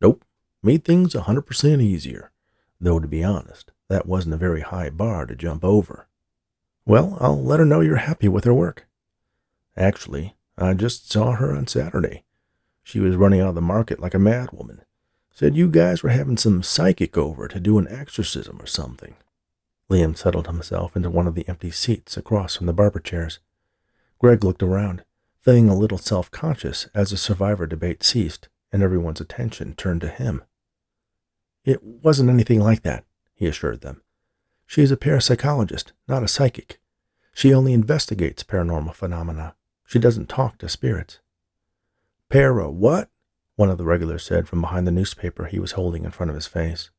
Nope. 0.00 0.24
Made 0.62 0.84
things 0.84 1.14
a 1.14 1.22
hundred 1.22 1.42
percent 1.42 1.80
easier. 1.80 2.32
Though, 2.80 2.98
to 2.98 3.06
be 3.06 3.22
honest, 3.22 3.70
that 3.88 4.06
wasn't 4.06 4.34
a 4.34 4.38
very 4.38 4.62
high 4.62 4.90
bar 4.90 5.26
to 5.26 5.36
jump 5.36 5.64
over. 5.64 6.08
Well, 6.84 7.16
I'll 7.20 7.40
let 7.40 7.60
her 7.60 7.64
know 7.64 7.80
you're 7.80 7.96
happy 7.96 8.26
with 8.26 8.44
her 8.44 8.52
work. 8.52 8.88
Actually, 9.76 10.34
I 10.58 10.74
just 10.74 11.10
saw 11.10 11.32
her 11.32 11.54
on 11.54 11.68
Saturday. 11.68 12.24
She 12.82 12.98
was 12.98 13.16
running 13.16 13.40
out 13.40 13.50
of 13.50 13.54
the 13.54 13.60
market 13.60 14.00
like 14.00 14.14
a 14.14 14.18
madwoman. 14.18 14.80
Said 15.32 15.56
you 15.56 15.68
guys 15.68 16.02
were 16.02 16.10
having 16.10 16.36
some 16.36 16.62
psychic 16.62 17.16
over 17.16 17.46
to 17.46 17.60
do 17.60 17.78
an 17.78 17.86
exorcism 17.88 18.60
or 18.60 18.66
something. 18.66 19.14
Liam 19.88 20.16
settled 20.16 20.48
himself 20.48 20.96
into 20.96 21.10
one 21.10 21.26
of 21.26 21.34
the 21.34 21.48
empty 21.48 21.70
seats 21.70 22.16
across 22.16 22.56
from 22.56 22.66
the 22.66 22.72
barber 22.72 23.00
chairs. 23.00 23.38
Greg 24.18 24.44
looked 24.44 24.62
around, 24.62 25.04
feeling 25.40 25.68
a 25.68 25.76
little 25.76 25.98
self 25.98 26.30
conscious 26.30 26.88
as 26.94 27.10
the 27.10 27.16
Survivor 27.16 27.66
debate 27.66 28.02
ceased 28.02 28.48
and 28.72 28.82
everyone's 28.82 29.20
attention 29.20 29.74
turned 29.74 30.00
to 30.02 30.08
him. 30.08 30.42
It 31.64 31.82
wasn't 31.82 32.30
anything 32.30 32.60
like 32.60 32.82
that, 32.82 33.04
he 33.34 33.46
assured 33.46 33.80
them. 33.80 34.02
She's 34.66 34.92
a 34.92 34.96
parapsychologist, 34.96 35.92
not 36.06 36.22
a 36.22 36.28
psychic. 36.28 36.80
She 37.32 37.52
only 37.52 37.72
investigates 37.72 38.44
paranormal 38.44 38.94
phenomena. 38.94 39.54
She 39.84 39.98
doesn't 39.98 40.28
talk 40.28 40.58
to 40.58 40.68
spirits. 40.68 41.18
Para 42.28 42.70
what? 42.70 43.10
One 43.56 43.70
of 43.70 43.78
the 43.78 43.84
regulars 43.84 44.24
said 44.24 44.48
from 44.48 44.60
behind 44.60 44.86
the 44.86 44.92
newspaper 44.92 45.46
he 45.46 45.58
was 45.58 45.72
holding 45.72 46.04
in 46.04 46.12
front 46.12 46.30
of 46.30 46.36
his 46.36 46.46
face. 46.46 46.90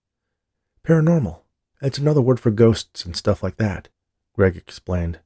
Paranormal. 0.86 1.40
It's 1.82 1.98
another 1.98 2.22
word 2.22 2.40
for 2.40 2.52
ghosts 2.52 3.06
and 3.06 3.16
stuff 3.16 3.42
like 3.42 3.58
that, 3.58 3.90
Greg 4.36 4.58
explained. 4.58 5.20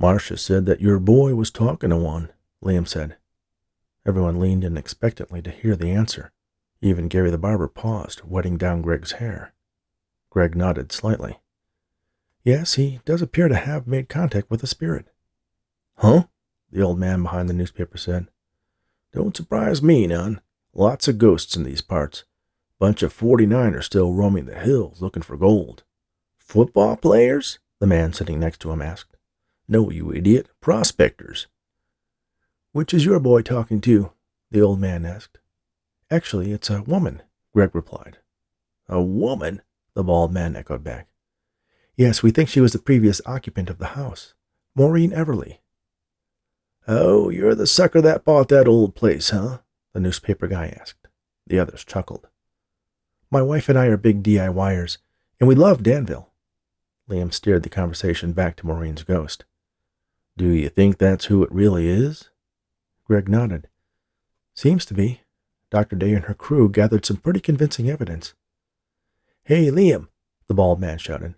Marcia 0.00 0.38
said 0.38 0.64
that 0.64 0.80
your 0.80 0.98
boy 0.98 1.34
was 1.34 1.50
talking 1.50 1.90
to 1.90 1.96
one, 1.96 2.30
Liam 2.64 2.88
said. 2.88 3.18
Everyone 4.06 4.40
leaned 4.40 4.64
in 4.64 4.78
expectantly 4.78 5.42
to 5.42 5.50
hear 5.50 5.76
the 5.76 5.90
answer. 5.90 6.32
Even 6.80 7.06
Gary 7.06 7.30
the 7.30 7.36
barber 7.36 7.68
paused, 7.68 8.22
wetting 8.24 8.56
down 8.56 8.80
Greg's 8.80 9.12
hair. 9.12 9.52
Greg 10.30 10.56
nodded 10.56 10.90
slightly. 10.90 11.38
Yes, 12.42 12.74
he 12.74 13.00
does 13.04 13.20
appear 13.20 13.48
to 13.48 13.54
have 13.54 13.86
made 13.86 14.08
contact 14.08 14.50
with 14.50 14.62
a 14.62 14.66
spirit. 14.66 15.08
Huh? 15.96 16.24
The 16.72 16.80
old 16.80 16.98
man 16.98 17.22
behind 17.22 17.50
the 17.50 17.54
newspaper 17.54 17.98
said. 17.98 18.28
Don't 19.12 19.36
surprise 19.36 19.82
me 19.82 20.06
none. 20.06 20.40
Lots 20.72 21.08
of 21.08 21.18
ghosts 21.18 21.56
in 21.56 21.64
these 21.64 21.82
parts. 21.82 22.24
Bunch 22.78 23.02
of 23.02 23.14
49ers 23.14 23.84
still 23.84 24.14
roaming 24.14 24.46
the 24.46 24.58
hills 24.58 25.02
looking 25.02 25.22
for 25.22 25.36
gold. 25.36 25.82
Football 26.38 26.96
players? 26.96 27.58
The 27.80 27.86
man 27.86 28.14
sitting 28.14 28.40
next 28.40 28.60
to 28.60 28.70
him 28.70 28.80
asked. 28.80 29.09
No, 29.70 29.88
you 29.88 30.12
idiot. 30.12 30.48
Prospectors. 30.60 31.46
Which 32.72 32.92
is 32.92 33.04
your 33.04 33.20
boy 33.20 33.42
talking 33.42 33.80
to? 33.82 34.10
The 34.50 34.60
old 34.60 34.80
man 34.80 35.06
asked. 35.06 35.38
Actually, 36.10 36.50
it's 36.50 36.70
a 36.70 36.82
woman, 36.82 37.22
Greg 37.54 37.72
replied. 37.72 38.18
A 38.88 39.00
woman? 39.00 39.62
The 39.94 40.02
bald 40.02 40.32
man 40.32 40.56
echoed 40.56 40.82
back. 40.82 41.06
Yes, 41.96 42.20
we 42.20 42.32
think 42.32 42.48
she 42.48 42.60
was 42.60 42.72
the 42.72 42.80
previous 42.80 43.20
occupant 43.24 43.70
of 43.70 43.78
the 43.78 43.94
house, 43.94 44.34
Maureen 44.74 45.12
Everly. 45.12 45.58
Oh, 46.88 47.28
you're 47.28 47.54
the 47.54 47.66
sucker 47.66 48.00
that 48.00 48.24
bought 48.24 48.48
that 48.48 48.66
old 48.66 48.96
place, 48.96 49.30
huh? 49.30 49.58
The 49.92 50.00
newspaper 50.00 50.48
guy 50.48 50.76
asked. 50.80 51.06
The 51.46 51.60
others 51.60 51.84
chuckled. 51.84 52.26
My 53.30 53.40
wife 53.40 53.68
and 53.68 53.78
I 53.78 53.86
are 53.86 53.96
big 53.96 54.24
DIYers, 54.24 54.98
and 55.38 55.48
we 55.48 55.54
love 55.54 55.84
Danville. 55.84 56.32
Liam 57.08 57.32
steered 57.32 57.62
the 57.62 57.68
conversation 57.68 58.32
back 58.32 58.56
to 58.56 58.66
Maureen's 58.66 59.04
ghost. 59.04 59.44
Do 60.36 60.48
you 60.50 60.68
think 60.68 60.98
that's 60.98 61.26
who 61.26 61.42
it 61.42 61.52
really 61.52 61.88
is? 61.88 62.30
Greg 63.04 63.28
nodded. 63.28 63.68
Seems 64.54 64.84
to 64.86 64.94
be. 64.94 65.22
Dr. 65.70 65.96
Daye 65.96 66.14
and 66.14 66.24
her 66.24 66.34
crew 66.34 66.68
gathered 66.68 67.06
some 67.06 67.18
pretty 67.18 67.40
convincing 67.40 67.88
evidence. 67.88 68.34
Hey, 69.44 69.66
Liam, 69.66 70.08
the 70.48 70.54
bald 70.54 70.80
man 70.80 70.98
shouted. 70.98 71.34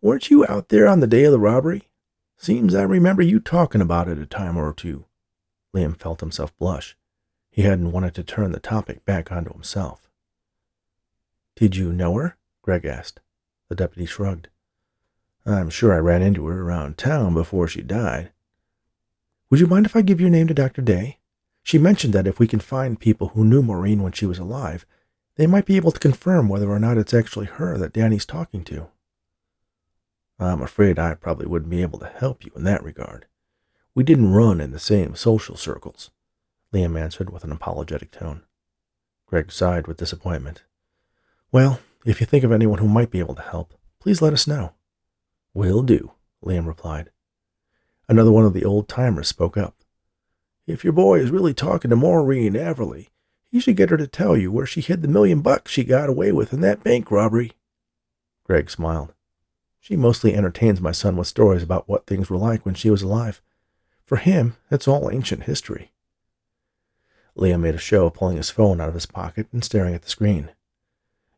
Weren't 0.00 0.30
you 0.30 0.44
out 0.46 0.68
there 0.68 0.86
on 0.86 1.00
the 1.00 1.06
day 1.06 1.24
of 1.24 1.32
the 1.32 1.38
robbery? 1.38 1.88
Seems 2.36 2.74
I 2.74 2.82
remember 2.82 3.22
you 3.22 3.40
talking 3.40 3.80
about 3.80 4.08
it 4.08 4.18
a 4.18 4.26
time 4.26 4.56
or 4.56 4.72
two. 4.72 5.06
Liam 5.74 5.98
felt 5.98 6.20
himself 6.20 6.56
blush. 6.58 6.96
He 7.50 7.62
hadn't 7.62 7.92
wanted 7.92 8.14
to 8.14 8.24
turn 8.24 8.52
the 8.52 8.60
topic 8.60 9.04
back 9.04 9.32
onto 9.32 9.52
himself. 9.52 10.10
Did 11.56 11.76
you 11.76 11.92
know 11.92 12.14
her? 12.16 12.36
Greg 12.62 12.84
asked. 12.84 13.20
The 13.68 13.76
deputy 13.76 14.06
shrugged. 14.06 14.48
I'm 15.46 15.70
sure 15.70 15.92
I 15.92 15.98
ran 15.98 16.22
into 16.22 16.46
her 16.46 16.62
around 16.62 16.96
town 16.96 17.34
before 17.34 17.68
she 17.68 17.82
died. 17.82 18.32
Would 19.50 19.60
you 19.60 19.66
mind 19.66 19.86
if 19.86 19.94
I 19.94 20.02
give 20.02 20.20
your 20.20 20.30
name 20.30 20.48
to 20.48 20.54
Dr. 20.54 20.80
Daye? 20.80 21.18
She 21.62 21.78
mentioned 21.78 22.12
that 22.14 22.26
if 22.26 22.38
we 22.38 22.46
can 22.46 22.60
find 22.60 22.98
people 22.98 23.28
who 23.28 23.44
knew 23.44 23.62
Maureen 23.62 24.02
when 24.02 24.12
she 24.12 24.26
was 24.26 24.38
alive, 24.38 24.86
they 25.36 25.46
might 25.46 25.66
be 25.66 25.76
able 25.76 25.92
to 25.92 26.00
confirm 26.00 26.48
whether 26.48 26.70
or 26.70 26.78
not 26.78 26.98
it's 26.98 27.14
actually 27.14 27.46
her 27.46 27.76
that 27.78 27.92
Danny's 27.92 28.26
talking 28.26 28.64
to. 28.64 28.88
I'm 30.38 30.62
afraid 30.62 30.98
I 30.98 31.14
probably 31.14 31.46
wouldn't 31.46 31.70
be 31.70 31.82
able 31.82 31.98
to 32.00 32.06
help 32.06 32.44
you 32.44 32.52
in 32.56 32.64
that 32.64 32.82
regard. 32.82 33.26
We 33.94 34.02
didn't 34.02 34.32
run 34.32 34.60
in 34.60 34.72
the 34.72 34.78
same 34.78 35.14
social 35.14 35.56
circles, 35.56 36.10
Liam 36.72 37.00
answered 37.00 37.30
with 37.30 37.44
an 37.44 37.52
apologetic 37.52 38.10
tone. 38.10 38.42
Greg 39.26 39.52
sighed 39.52 39.86
with 39.86 39.96
disappointment. 39.96 40.64
Well, 41.52 41.80
if 42.04 42.20
you 42.20 42.26
think 42.26 42.44
of 42.44 42.52
anyone 42.52 42.78
who 42.78 42.88
might 42.88 43.10
be 43.10 43.20
able 43.20 43.36
to 43.36 43.42
help, 43.42 43.74
please 44.00 44.20
let 44.20 44.32
us 44.32 44.46
know. 44.46 44.72
Will 45.54 45.82
do, 45.82 46.10
Liam 46.44 46.66
replied. 46.66 47.10
Another 48.08 48.32
one 48.32 48.44
of 48.44 48.52
the 48.52 48.64
old 48.64 48.88
timers 48.88 49.28
spoke 49.28 49.56
up. 49.56 49.76
If 50.66 50.82
your 50.82 50.92
boy 50.92 51.20
is 51.20 51.30
really 51.30 51.54
talking 51.54 51.90
to 51.90 51.96
Maureen 51.96 52.54
Everly, 52.54 53.08
he 53.50 53.60
should 53.60 53.76
get 53.76 53.90
her 53.90 53.96
to 53.96 54.08
tell 54.08 54.36
you 54.36 54.50
where 54.50 54.66
she 54.66 54.80
hid 54.80 55.00
the 55.00 55.08
million 55.08 55.40
bucks 55.40 55.70
she 55.70 55.84
got 55.84 56.08
away 56.08 56.32
with 56.32 56.52
in 56.52 56.60
that 56.62 56.82
bank 56.82 57.10
robbery. 57.10 57.52
Greg 58.42 58.68
smiled. 58.68 59.14
She 59.80 59.96
mostly 59.96 60.34
entertains 60.34 60.80
my 60.80 60.92
son 60.92 61.16
with 61.16 61.28
stories 61.28 61.62
about 61.62 61.88
what 61.88 62.06
things 62.06 62.28
were 62.28 62.36
like 62.36 62.66
when 62.66 62.74
she 62.74 62.90
was 62.90 63.02
alive. 63.02 63.40
For 64.04 64.16
him, 64.16 64.56
it's 64.70 64.88
all 64.88 65.10
ancient 65.10 65.44
history. 65.44 65.92
Liam 67.36 67.60
made 67.60 67.74
a 67.74 67.78
show 67.78 68.06
of 68.06 68.14
pulling 68.14 68.38
his 68.38 68.50
phone 68.50 68.80
out 68.80 68.88
of 68.88 68.94
his 68.94 69.06
pocket 69.06 69.46
and 69.52 69.62
staring 69.62 69.94
at 69.94 70.02
the 70.02 70.10
screen. 70.10 70.50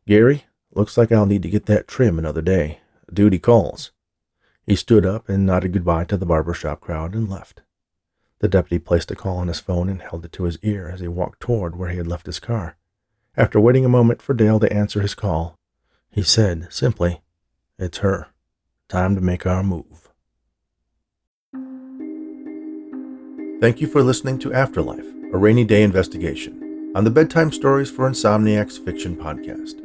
Gary, 0.07 0.45
looks 0.73 0.97
like 0.97 1.11
I'll 1.11 1.25
need 1.25 1.43
to 1.43 1.49
get 1.49 1.65
that 1.67 1.87
trim 1.87 2.17
another 2.17 2.41
day. 2.41 2.79
Duty 3.13 3.39
calls. 3.39 3.91
He 4.67 4.75
stood 4.75 5.05
up 5.05 5.29
and 5.29 5.45
nodded 5.45 5.71
goodbye 5.71 6.03
to 6.05 6.17
the 6.17 6.25
barber 6.25 6.53
shop 6.53 6.81
crowd 6.81 7.15
and 7.15 7.29
left. 7.29 7.61
The 8.39 8.49
deputy 8.49 8.79
placed 8.79 9.09
a 9.09 9.15
call 9.15 9.37
on 9.37 9.47
his 9.47 9.61
phone 9.61 9.87
and 9.87 10.01
held 10.01 10.25
it 10.25 10.33
to 10.33 10.43
his 10.43 10.59
ear 10.61 10.89
as 10.93 10.99
he 10.99 11.07
walked 11.07 11.39
toward 11.39 11.77
where 11.77 11.89
he 11.89 11.97
had 11.97 12.05
left 12.05 12.25
his 12.25 12.39
car. 12.39 12.75
After 13.37 13.61
waiting 13.61 13.85
a 13.85 13.89
moment 13.89 14.21
for 14.21 14.33
Dale 14.33 14.59
to 14.59 14.71
answer 14.71 15.01
his 15.01 15.15
call, 15.15 15.57
he 16.09 16.21
said 16.21 16.67
simply, 16.69 17.21
It's 17.79 17.99
her. 17.99 18.27
Time 18.89 19.15
to 19.15 19.21
make 19.21 19.45
our 19.45 19.63
move. 19.63 20.09
Thank 23.61 23.79
you 23.79 23.87
for 23.87 24.03
listening 24.03 24.37
to 24.39 24.53
After 24.53 24.81
Life, 24.81 25.07
a 25.33 25.37
Raney/Daye 25.37 25.83
investigation, 25.83 26.91
on 26.93 27.05
the 27.05 27.09
Bedtime 27.09 27.51
Stories 27.53 27.89
for 27.89 28.09
Insomniacs 28.09 28.83
Fiction 28.83 29.15
podcast. 29.15 29.79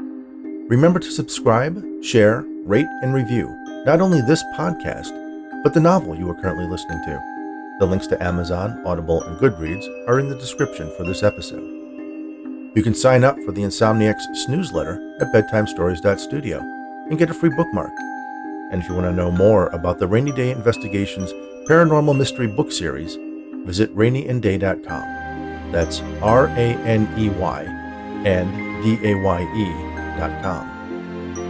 Remember 0.68 0.98
to 0.98 1.10
subscribe, 1.10 1.82
share, 2.02 2.44
rate, 2.64 2.86
and 3.02 3.14
review 3.14 3.61
not 3.84 4.00
only 4.00 4.20
this 4.20 4.42
podcast, 4.56 5.12
but 5.62 5.74
the 5.74 5.80
novel 5.80 6.14
you 6.14 6.28
are 6.30 6.34
currently 6.34 6.66
listening 6.66 7.02
to. 7.04 7.76
The 7.80 7.86
links 7.86 8.06
to 8.08 8.22
Amazon, 8.22 8.80
Audible, 8.84 9.22
and 9.24 9.36
Goodreads 9.38 9.86
are 10.06 10.20
in 10.20 10.28
the 10.28 10.36
description 10.36 10.90
for 10.96 11.04
this 11.04 11.22
episode. 11.22 11.68
You 12.74 12.82
can 12.82 12.94
sign 12.94 13.24
up 13.24 13.36
for 13.44 13.52
the 13.52 13.62
Insomniacs 13.62 14.48
newsletter 14.48 15.16
at 15.20 15.32
bedtimestories.studio 15.32 16.60
and 17.10 17.18
get 17.18 17.30
a 17.30 17.34
free 17.34 17.50
bookmark. 17.50 17.92
And 18.70 18.80
if 18.80 18.88
you 18.88 18.94
want 18.94 19.06
to 19.06 19.12
know 19.12 19.30
more 19.30 19.66
about 19.68 19.98
the 19.98 20.06
Raney/Daye 20.06 20.52
Investigations 20.52 21.32
Paranormal 21.68 22.16
Mystery 22.16 22.46
book 22.46 22.72
series, 22.72 23.16
visit 23.66 23.94
raneyanddaye.com. 23.96 25.72
That's 25.72 26.00
R 26.22 26.46
A 26.46 26.76
N 26.84 27.08
E 27.18 27.28
Y 27.30 27.62
and 28.24 28.50
D 28.82 28.98
A 29.10 29.14
Y 29.16 29.42
E.com. 29.42 30.71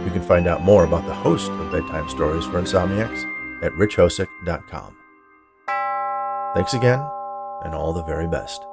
You 0.05 0.11
can 0.11 0.21
find 0.21 0.47
out 0.47 0.61
more 0.61 0.83
about 0.83 1.05
the 1.05 1.13
host 1.13 1.49
of 1.49 1.71
Bedtime 1.71 2.09
Stories 2.09 2.45
for 2.45 2.61
Insomniacs 2.61 3.23
at 3.63 3.71
richhosek.com. 3.73 4.97
Thanks 6.53 6.73
again, 6.73 6.99
and 7.63 7.73
all 7.73 7.93
the 7.93 8.03
very 8.03 8.27
best. 8.27 8.65